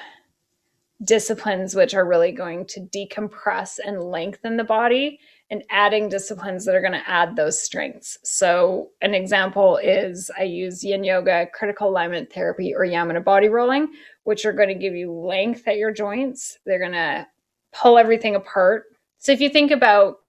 disciplines 1.04 1.74
which 1.74 1.94
are 1.94 2.06
really 2.06 2.32
going 2.32 2.66
to 2.66 2.80
decompress 2.80 3.78
and 3.84 4.00
lengthen 4.00 4.56
the 4.56 4.64
body 4.64 5.20
and 5.50 5.62
adding 5.70 6.08
disciplines 6.08 6.64
that 6.64 6.74
are 6.74 6.80
going 6.80 6.92
to 6.92 7.08
add 7.08 7.36
those 7.36 7.62
strengths. 7.62 8.18
So, 8.24 8.90
an 9.00 9.14
example 9.14 9.78
is 9.78 10.30
I 10.38 10.42
use 10.42 10.84
yin 10.84 11.04
yoga, 11.04 11.46
critical 11.54 11.88
alignment 11.88 12.32
therapy, 12.32 12.74
or 12.74 12.84
Yamuna 12.84 13.24
body 13.24 13.48
rolling, 13.48 13.88
which 14.24 14.44
are 14.44 14.52
going 14.52 14.68
to 14.68 14.74
give 14.74 14.94
you 14.94 15.12
length 15.12 15.66
at 15.66 15.78
your 15.78 15.92
joints. 15.92 16.58
They're 16.66 16.78
going 16.78 16.92
to 16.92 17.26
pull 17.74 17.98
everything 17.98 18.34
apart. 18.34 18.84
So 19.18 19.32
if 19.32 19.40
you 19.40 19.48
think 19.48 19.70
about 19.70 20.20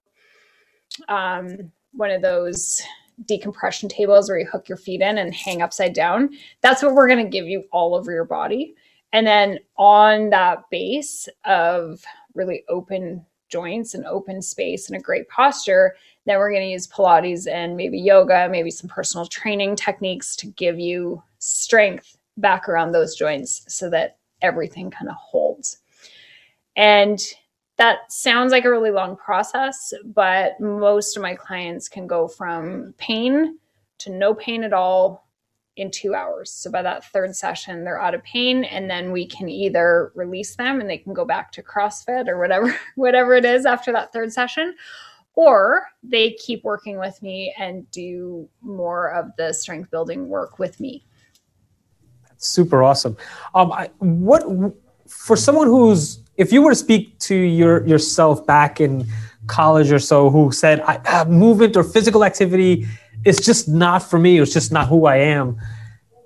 um, 1.08 1.72
one 1.92 2.10
of 2.10 2.22
those 2.22 2.82
decompression 3.26 3.88
tables 3.88 4.28
where 4.28 4.38
you 4.38 4.46
hook 4.46 4.68
your 4.68 4.78
feet 4.78 5.00
in 5.00 5.18
and 5.18 5.34
hang 5.34 5.62
upside 5.62 5.94
down, 5.94 6.30
that's 6.60 6.82
what 6.82 6.94
we're 6.94 7.08
going 7.08 7.24
to 7.24 7.30
give 7.30 7.46
you 7.46 7.64
all 7.72 7.94
over 7.94 8.12
your 8.12 8.24
body. 8.24 8.74
And 9.12 9.26
then 9.26 9.58
on 9.78 10.30
that 10.30 10.68
base 10.70 11.28
of 11.44 12.02
really 12.34 12.64
open 12.68 13.24
joints 13.48 13.94
and 13.94 14.04
open 14.06 14.42
space 14.42 14.88
and 14.88 14.98
a 14.98 15.02
great 15.02 15.28
posture, 15.28 15.96
then 16.26 16.38
we're 16.38 16.50
going 16.50 16.66
to 16.66 16.70
use 16.72 16.88
Pilates 16.88 17.46
and 17.46 17.76
maybe 17.76 17.98
yoga, 17.98 18.48
maybe 18.50 18.70
some 18.70 18.90
personal 18.90 19.26
training 19.26 19.76
techniques 19.76 20.34
to 20.36 20.48
give 20.48 20.78
you 20.78 21.22
strength 21.38 22.18
back 22.36 22.68
around 22.68 22.92
those 22.92 23.14
joints 23.14 23.62
so 23.68 23.88
that 23.88 24.18
everything 24.42 24.90
kind 24.90 25.08
of 25.08 25.16
holds. 25.16 25.78
And 26.76 27.20
that 27.76 28.10
sounds 28.10 28.52
like 28.52 28.64
a 28.64 28.70
really 28.70 28.90
long 28.90 29.16
process, 29.16 29.92
but 30.04 30.58
most 30.60 31.16
of 31.16 31.22
my 31.22 31.34
clients 31.34 31.88
can 31.88 32.06
go 32.06 32.26
from 32.28 32.94
pain 32.98 33.58
to 33.98 34.10
no 34.10 34.34
pain 34.34 34.62
at 34.62 34.72
all 34.72 35.26
in 35.76 35.90
two 35.90 36.14
hours. 36.14 36.50
So 36.50 36.70
by 36.70 36.82
that 36.82 37.04
third 37.12 37.36
session, 37.36 37.84
they're 37.84 38.00
out 38.00 38.14
of 38.14 38.22
pain, 38.24 38.64
and 38.64 38.88
then 38.88 39.12
we 39.12 39.26
can 39.26 39.48
either 39.48 40.10
release 40.14 40.56
them 40.56 40.80
and 40.80 40.88
they 40.88 40.98
can 40.98 41.12
go 41.12 41.24
back 41.24 41.52
to 41.52 41.62
CrossFit 41.62 42.28
or 42.28 42.38
whatever, 42.38 42.74
whatever 42.96 43.34
it 43.34 43.44
is 43.44 43.66
after 43.66 43.92
that 43.92 44.12
third 44.12 44.32
session, 44.32 44.74
or 45.34 45.86
they 46.02 46.32
keep 46.32 46.64
working 46.64 46.98
with 46.98 47.22
me 47.22 47.54
and 47.58 47.90
do 47.90 48.48
more 48.62 49.12
of 49.12 49.30
the 49.36 49.52
strength 49.52 49.90
building 49.90 50.28
work 50.28 50.58
with 50.58 50.80
me. 50.80 51.04
That's 52.26 52.48
super 52.48 52.82
awesome. 52.82 53.18
Um, 53.54 53.70
I, 53.70 53.90
what 53.98 54.44
for 55.06 55.36
someone 55.36 55.66
who's 55.66 56.20
if 56.36 56.52
you 56.52 56.62
were 56.62 56.70
to 56.70 56.76
speak 56.76 57.18
to 57.20 57.34
your 57.34 57.86
yourself 57.86 58.46
back 58.46 58.80
in 58.80 59.06
college 59.46 59.92
or 59.92 59.98
so 59.98 60.30
who 60.30 60.50
said 60.52 60.80
I, 60.80 61.24
movement 61.24 61.76
or 61.76 61.84
physical 61.84 62.24
activity 62.24 62.86
is 63.24 63.38
just 63.38 63.68
not 63.68 64.00
for 64.02 64.18
me 64.18 64.38
it's 64.38 64.52
just 64.52 64.72
not 64.72 64.88
who 64.88 65.06
i 65.06 65.16
am 65.16 65.56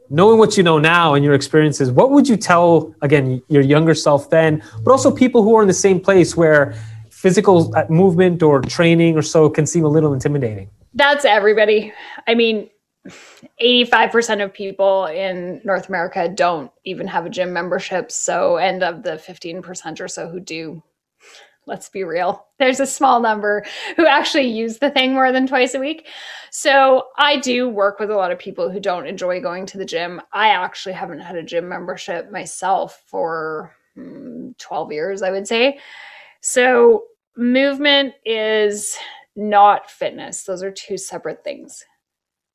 knowing 0.09 0.39
what 0.39 0.57
you 0.57 0.63
know 0.63 0.79
now 0.79 1.15
and 1.15 1.25
your 1.25 1.35
experiences 1.35 1.91
what 1.91 2.11
would 2.11 2.29
you 2.29 2.37
tell 2.37 2.95
again 3.03 3.43
your 3.49 3.63
younger 3.63 3.95
self 3.95 4.31
then 4.31 4.63
but 4.83 4.91
also 4.91 5.11
people 5.11 5.43
who 5.43 5.55
are 5.55 5.63
in 5.63 5.69
the 5.69 5.75
same 5.75 6.01
place 6.01 6.37
where 6.37 6.75
physical 7.21 7.77
uh, 7.77 7.85
movement 7.91 8.43
or 8.43 8.63
training 8.63 9.15
or 9.15 9.21
so 9.21 9.51
can 9.51 9.67
seem 9.67 9.85
a 9.85 9.89
little 9.89 10.15
intimidating? 10.15 10.71
That's 10.95 11.27
everybody. 11.27 11.93
I 12.27 12.35
mean 12.35 12.71
85% 13.61 14.45
of 14.45 14.53
people 14.53 15.07
in 15.07 15.61
North 15.65 15.89
America 15.89 16.29
don't 16.29 16.71
even 16.85 17.07
have 17.07 17.27
a 17.27 17.31
gym 17.31 17.53
membership. 17.53 18.11
So, 18.13 18.59
and 18.59 18.83
of 18.83 19.03
the 19.03 19.13
15% 19.13 20.01
or 20.01 20.09
so 20.09 20.29
who 20.29 20.39
do, 20.39 20.83
let's 21.67 21.89
be 21.89 22.05
real, 22.05 22.47
there's 22.59 22.81
a 22.81 22.87
small 22.87 23.21
number 23.21 23.65
who 23.97 24.07
actually 24.07 24.49
use 24.49 24.79
the 24.79 24.91
thing 24.91 25.15
more 25.15 25.33
than 25.33 25.47
twice 25.47 25.75
a 25.75 25.81
week. 25.81 26.09
So, 26.51 27.05
I 27.17 27.39
do 27.39 27.69
work 27.69 27.99
with 27.99 28.11
a 28.11 28.17
lot 28.17 28.33
of 28.33 28.39
people 28.39 28.71
who 28.71 28.81
don't 28.81 29.07
enjoy 29.07 29.41
going 29.41 29.67
to 29.67 29.79
the 29.79 29.85
gym. 29.85 30.21
I 30.33 30.49
actually 30.49 30.95
haven't 30.95 31.21
had 31.21 31.37
a 31.37 31.43
gym 31.43 31.69
membership 31.69 32.31
myself 32.31 33.03
for 33.07 33.75
hmm, 33.95 34.51
12 34.59 34.93
years, 34.93 35.23
I 35.23 35.31
would 35.31 35.49
say. 35.49 35.79
So, 36.43 37.05
movement 37.37 38.15
is 38.27 38.97
not 39.37 39.91
fitness, 39.91 40.43
those 40.43 40.63
are 40.63 40.73
two 40.73 40.99
separate 40.99 41.43
things 41.45 41.85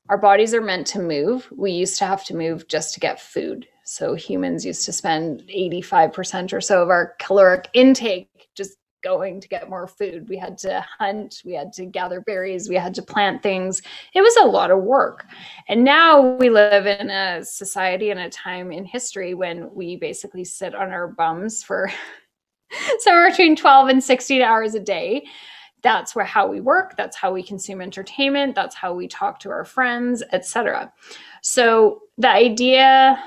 our 0.09 0.17
bodies 0.17 0.53
are 0.53 0.61
meant 0.61 0.87
to 0.87 0.99
move. 0.99 1.47
We 1.55 1.71
used 1.71 1.97
to 1.99 2.05
have 2.05 2.23
to 2.25 2.35
move 2.35 2.67
just 2.67 2.93
to 2.93 2.99
get 2.99 3.19
food. 3.19 3.67
So 3.83 4.13
humans 4.13 4.65
used 4.65 4.85
to 4.85 4.93
spend 4.93 5.43
85% 5.43 6.53
or 6.53 6.61
so 6.61 6.81
of 6.81 6.89
our 6.89 7.15
caloric 7.19 7.69
intake 7.73 8.29
just 8.55 8.77
going 9.03 9.39
to 9.39 9.47
get 9.47 9.69
more 9.69 9.87
food. 9.87 10.27
We 10.27 10.37
had 10.37 10.57
to 10.59 10.83
hunt, 10.97 11.41
we 11.45 11.53
had 11.53 11.71
to 11.73 11.85
gather 11.85 12.21
berries, 12.21 12.67
we 12.67 12.75
had 12.75 12.95
to 12.95 13.03
plant 13.03 13.43
things. 13.43 13.81
It 14.13 14.21
was 14.21 14.35
a 14.37 14.47
lot 14.47 14.71
of 14.71 14.81
work. 14.81 15.25
And 15.67 15.83
now 15.83 16.35
we 16.37 16.49
live 16.49 16.87
in 16.87 17.09
a 17.09 17.45
society 17.45 18.09
and 18.09 18.19
a 18.19 18.29
time 18.29 18.71
in 18.71 18.85
history 18.85 19.35
when 19.35 19.73
we 19.73 19.95
basically 19.95 20.43
sit 20.43 20.73
on 20.73 20.91
our 20.91 21.07
bums 21.07 21.63
for 21.63 21.91
somewhere 22.99 23.29
between 23.29 23.55
12 23.55 23.89
and 23.89 24.03
16 24.03 24.41
hours 24.41 24.73
a 24.73 24.79
day 24.79 25.25
that's 25.85 26.15
where 26.15 26.25
how 26.25 26.47
we 26.47 26.59
work 26.59 26.97
that's 26.97 27.15
how 27.15 27.31
we 27.31 27.43
consume 27.43 27.79
entertainment 27.79 28.55
that's 28.55 28.73
how 28.73 28.91
we 28.91 29.07
talk 29.07 29.39
to 29.39 29.51
our 29.51 29.63
friends 29.63 30.23
etc 30.33 30.91
so 31.43 32.01
the 32.17 32.27
idea 32.27 33.23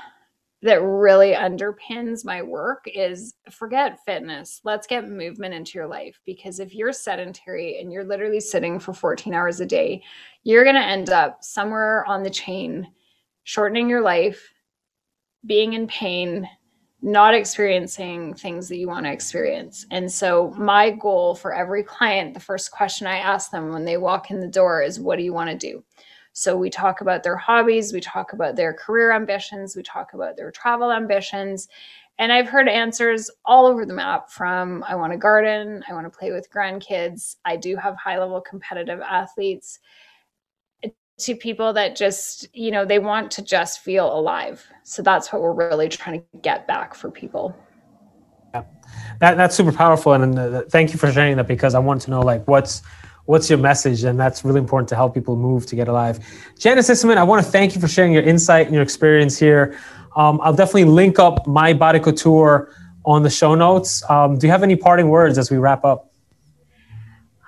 that 0.61 0.81
really 0.81 1.31
underpins 1.31 2.25
my 2.25 2.41
work 2.41 2.83
is 2.93 3.33
forget 3.49 4.03
fitness 4.05 4.59
let's 4.65 4.87
get 4.87 5.07
movement 5.07 5.53
into 5.53 5.77
your 5.77 5.87
life. 5.87 6.19
Because 6.25 6.59
if 6.59 6.75
you're 6.75 6.91
sedentary 6.91 7.79
and 7.79 7.93
you're 7.93 8.03
literally 8.03 8.41
sitting 8.41 8.77
for 8.77 8.93
14 8.93 9.33
hours 9.33 9.61
a 9.61 9.65
day 9.65 10.03
you're 10.43 10.65
going 10.65 10.75
to 10.75 10.81
end 10.81 11.11
up 11.11 11.41
somewhere 11.41 12.05
on 12.07 12.23
the 12.23 12.29
chain 12.29 12.85
shortening 13.45 13.89
your 13.89 14.01
life 14.01 14.51
being 15.45 15.73
in 15.73 15.87
pain 15.87 16.45
not 17.01 17.33
experiencing 17.33 18.33
things 18.33 18.67
that 18.67 18.77
you 18.77 18.87
want 18.87 19.05
to 19.05 19.11
experience. 19.11 19.85
And 19.91 20.11
so, 20.11 20.53
my 20.57 20.91
goal 20.91 21.35
for 21.35 21.53
every 21.53 21.83
client, 21.83 22.33
the 22.33 22.39
first 22.39 22.71
question 22.71 23.07
I 23.07 23.17
ask 23.17 23.51
them 23.51 23.71
when 23.71 23.85
they 23.85 23.97
walk 23.97 24.31
in 24.31 24.39
the 24.39 24.47
door 24.47 24.81
is, 24.81 24.99
What 24.99 25.17
do 25.17 25.23
you 25.23 25.33
want 25.33 25.49
to 25.49 25.55
do? 25.55 25.83
So, 26.33 26.57
we 26.57 26.69
talk 26.69 27.01
about 27.01 27.23
their 27.23 27.37
hobbies, 27.37 27.93
we 27.93 28.01
talk 28.01 28.33
about 28.33 28.55
their 28.55 28.73
career 28.73 29.13
ambitions, 29.13 29.75
we 29.75 29.83
talk 29.83 30.13
about 30.13 30.35
their 30.35 30.51
travel 30.51 30.91
ambitions. 30.91 31.69
And 32.17 32.33
I've 32.33 32.49
heard 32.49 32.67
answers 32.67 33.31
all 33.45 33.65
over 33.65 33.85
the 33.85 33.93
map 33.93 34.29
from 34.29 34.83
I 34.85 34.95
want 34.95 35.13
to 35.13 35.17
garden, 35.17 35.81
I 35.89 35.93
want 35.93 36.11
to 36.11 36.17
play 36.17 36.33
with 36.33 36.51
grandkids, 36.51 37.37
I 37.45 37.55
do 37.55 37.77
have 37.77 37.95
high 37.95 38.19
level 38.19 38.41
competitive 38.41 38.99
athletes 38.99 39.79
to 41.19 41.35
people 41.35 41.73
that 41.73 41.95
just 41.95 42.47
you 42.53 42.71
know 42.71 42.85
they 42.85 42.99
want 42.99 43.31
to 43.31 43.41
just 43.41 43.81
feel 43.81 44.11
alive. 44.11 44.65
So 44.83 45.01
that's 45.01 45.31
what 45.31 45.41
we're 45.41 45.53
really 45.53 45.89
trying 45.89 46.21
to 46.21 46.25
get 46.41 46.67
back 46.67 46.93
for 46.95 47.11
people. 47.11 47.55
Yeah. 48.53 48.63
That, 49.19 49.37
that's 49.37 49.55
super 49.55 49.71
powerful 49.71 50.13
and 50.13 50.39
uh, 50.39 50.63
thank 50.69 50.91
you 50.91 50.97
for 50.97 51.11
sharing 51.11 51.37
that 51.37 51.47
because 51.47 51.75
i 51.75 51.79
want 51.79 52.01
to 52.01 52.09
know 52.09 52.21
like 52.21 52.47
what's 52.47 52.81
what's 53.25 53.47
your 53.47 53.59
message 53.59 54.03
and 54.03 54.19
that's 54.19 54.43
really 54.43 54.59
important 54.59 54.89
to 54.89 54.95
help 54.95 55.13
people 55.13 55.35
move 55.35 55.67
to 55.67 55.75
get 55.75 55.87
alive. 55.87 56.19
Janice 56.57 56.89
isserman 56.89 57.17
i 57.17 57.23
want 57.23 57.45
to 57.45 57.51
thank 57.51 57.75
you 57.75 57.81
for 57.81 57.87
sharing 57.87 58.11
your 58.11 58.23
insight 58.23 58.65
and 58.65 58.73
your 58.73 58.83
experience 58.83 59.37
here. 59.37 59.77
Um, 60.15 60.39
i'll 60.41 60.55
definitely 60.55 60.85
link 60.85 61.19
up 61.19 61.45
my 61.45 61.73
body 61.73 61.99
couture 61.99 62.73
on 63.05 63.23
the 63.23 63.29
show 63.29 63.55
notes. 63.55 64.07
Um, 64.09 64.37
do 64.37 64.47
you 64.47 64.51
have 64.51 64.63
any 64.63 64.75
parting 64.75 65.09
words 65.09 65.37
as 65.37 65.51
we 65.51 65.57
wrap 65.57 65.85
up 65.85 66.08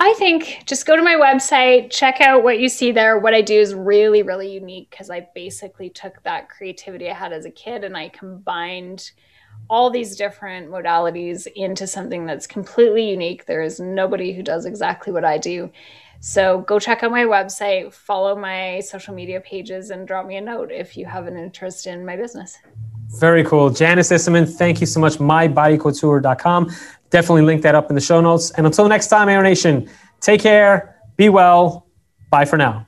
I 0.04 0.16
think 0.18 0.64
just 0.66 0.88
go 0.88 0.96
to 0.96 1.04
my 1.04 1.14
website, 1.14 1.92
check 1.92 2.22
out 2.22 2.42
what 2.42 2.60
you 2.60 2.70
see 2.70 2.92
there. 2.92 3.20
What 3.20 3.36
I 3.36 3.44
do 3.44 3.54
is 3.54 3.76
really, 3.76 4.24
really 4.24 4.52
unique 4.52 4.90
because 4.90 5.12
I 5.12 5.28
basically 5.36 5.92
took 5.92 6.24
that 6.24 6.50
creativity 6.50 7.08
I 7.08 7.14
had 7.14 7.32
as 7.32 7.46
a 7.46 7.52
kid 7.52 7.84
and 7.84 7.96
I 7.96 8.10
combined 8.10 9.12
all 9.70 9.92
these 9.92 10.16
different 10.16 10.72
modalities 10.72 11.46
into 11.56 11.86
something 11.86 12.26
that's 12.26 12.48
completely 12.48 13.12
unique. 13.12 13.46
There 13.46 13.62
is 13.62 13.80
nobody 13.80 14.34
who 14.34 14.42
does 14.42 14.66
exactly 14.66 15.14
what 15.14 15.24
I 15.24 15.38
do. 15.38 15.72
So 16.20 16.62
go 16.62 16.80
check 16.80 17.04
out 17.04 17.12
my 17.12 17.26
website, 17.26 17.94
follow 17.94 18.36
my 18.36 18.80
social 18.80 19.14
media 19.14 19.40
pages, 19.40 19.92
and 19.92 20.08
drop 20.08 20.26
me 20.26 20.36
a 20.36 20.42
note 20.42 20.72
if 20.72 20.98
you 20.98 21.06
have 21.06 21.28
an 21.28 21.38
interest 21.38 21.86
in 21.86 22.08
my 22.08 22.18
business. 22.18 22.58
Very 23.20 23.44
cool. 23.44 23.70
Janice 23.70 24.12
Isserman, 24.12 24.50
thank 24.50 24.80
you 24.80 24.88
so 24.88 25.00
much. 25.00 25.18
MyBodyCouture.com. 25.18 26.72
Definitely 27.10 27.42
link 27.42 27.62
that 27.64 27.76
up 27.76 27.90
in 27.90 27.96
the 27.96 28.02
show 28.02 28.22
notes. 28.22 28.52
And 28.52 28.66
until 28.66 28.88
next 28.88 29.08
time, 29.08 29.28
Air 29.28 29.44
Nation, 29.44 29.90
take 30.22 30.42
care, 30.42 31.02
be 31.18 31.30
well. 31.30 31.88
Bye 32.30 32.46
for 32.46 32.58
now. 32.58 32.88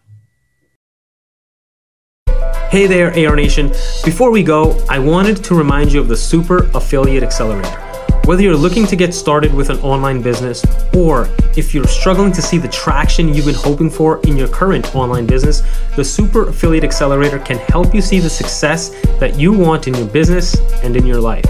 Hey 2.70 2.88
there, 2.88 3.12
AR 3.28 3.36
Nation. 3.36 3.68
Before 4.04 4.32
we 4.32 4.42
go, 4.42 4.84
I 4.90 4.98
wanted 4.98 5.44
to 5.44 5.56
remind 5.56 5.92
you 5.92 6.00
of 6.00 6.08
the 6.08 6.18
Super 6.18 6.70
Affiliate 6.74 7.22
Accelerator. 7.22 7.83
Whether 8.26 8.44
you're 8.44 8.56
looking 8.56 8.88
to 8.88 8.96
get 8.96 9.14
started 9.14 9.54
with 9.54 9.70
an 9.70 9.80
online 9.80 10.22
business 10.22 10.66
or 10.96 11.28
if 11.58 11.74
you're 11.74 11.86
struggling 11.86 12.32
to 12.32 12.42
see 12.42 12.58
the 12.58 12.70
traction 12.70 13.34
you've 13.34 13.46
been 13.46 13.54
hoping 13.54 13.90
for 13.90 14.22
in 14.22 14.38
your 14.38 14.48
current 14.48 14.96
online 14.96 15.26
business, 15.26 15.62
the 15.98 16.06
Super 16.06 16.48
Affiliate 16.48 16.86
Accelerator 16.86 17.38
can 17.38 17.58
help 17.58 17.94
you 17.94 18.02
see 18.02 18.20
the 18.20 18.30
success 18.30 18.92
that 19.20 19.38
you 19.38 19.52
want 19.52 19.90
in 19.90 19.94
your 19.96 20.08
business 20.08 20.58
and 20.84 20.96
in 20.96 21.06
your 21.06 21.20
life. 21.20 21.44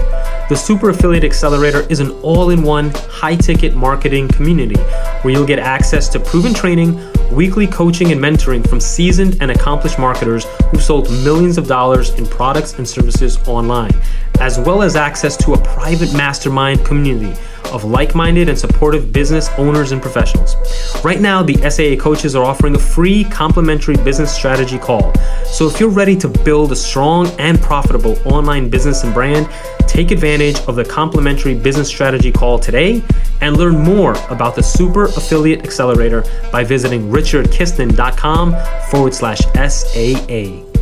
The 0.46 0.56
Super 0.56 0.90
Affiliate 0.90 1.24
Accelerator 1.24 1.86
is 1.88 2.00
an 2.00 2.10
all 2.20 2.50
in 2.50 2.62
one, 2.62 2.90
high 3.08 3.34
ticket 3.34 3.74
marketing 3.74 4.28
community 4.28 4.78
where 5.22 5.32
you'll 5.32 5.46
get 5.46 5.58
access 5.58 6.06
to 6.10 6.20
proven 6.20 6.52
training, 6.52 7.00
weekly 7.32 7.66
coaching, 7.66 8.12
and 8.12 8.20
mentoring 8.20 8.68
from 8.68 8.78
seasoned 8.78 9.38
and 9.40 9.50
accomplished 9.50 9.98
marketers 9.98 10.44
who've 10.70 10.82
sold 10.82 11.10
millions 11.24 11.56
of 11.56 11.66
dollars 11.66 12.10
in 12.16 12.26
products 12.26 12.74
and 12.74 12.86
services 12.86 13.38
online, 13.48 13.94
as 14.38 14.58
well 14.58 14.82
as 14.82 14.96
access 14.96 15.34
to 15.38 15.54
a 15.54 15.58
private 15.64 16.12
mastermind 16.12 16.84
community 16.84 17.34
of 17.66 17.84
like 17.84 18.14
minded 18.14 18.48
and 18.48 18.58
supportive 18.58 19.12
business 19.12 19.48
owners 19.58 19.92
and 19.92 20.00
professionals. 20.00 20.54
Right 21.04 21.20
now, 21.20 21.42
the 21.42 21.56
SAA 21.70 22.02
coaches 22.02 22.34
are 22.34 22.44
offering 22.44 22.74
a 22.74 22.78
free 22.78 23.24
complimentary 23.24 23.96
business 23.96 24.34
strategy 24.34 24.78
call. 24.78 25.12
So 25.44 25.68
if 25.68 25.80
you're 25.80 25.90
ready 25.90 26.16
to 26.16 26.28
build 26.28 26.72
a 26.72 26.76
strong 26.76 27.28
and 27.38 27.60
profitable 27.60 28.18
online 28.26 28.68
business 28.68 29.04
and 29.04 29.14
brand, 29.14 29.48
take 29.86 30.10
advantage 30.10 30.58
of 30.66 30.76
the 30.76 30.84
complimentary 30.84 31.54
business 31.54 31.88
strategy 31.88 32.32
call 32.32 32.58
today 32.58 33.02
and 33.40 33.56
learn 33.56 33.76
more 33.76 34.14
about 34.30 34.54
the 34.54 34.62
Super 34.62 35.04
Affiliate 35.04 35.64
Accelerator 35.64 36.24
by 36.50 36.64
visiting 36.64 37.10
richardkiston.com 37.10 38.56
forward 38.90 39.14
slash 39.14 39.40
SAA. 39.54 40.73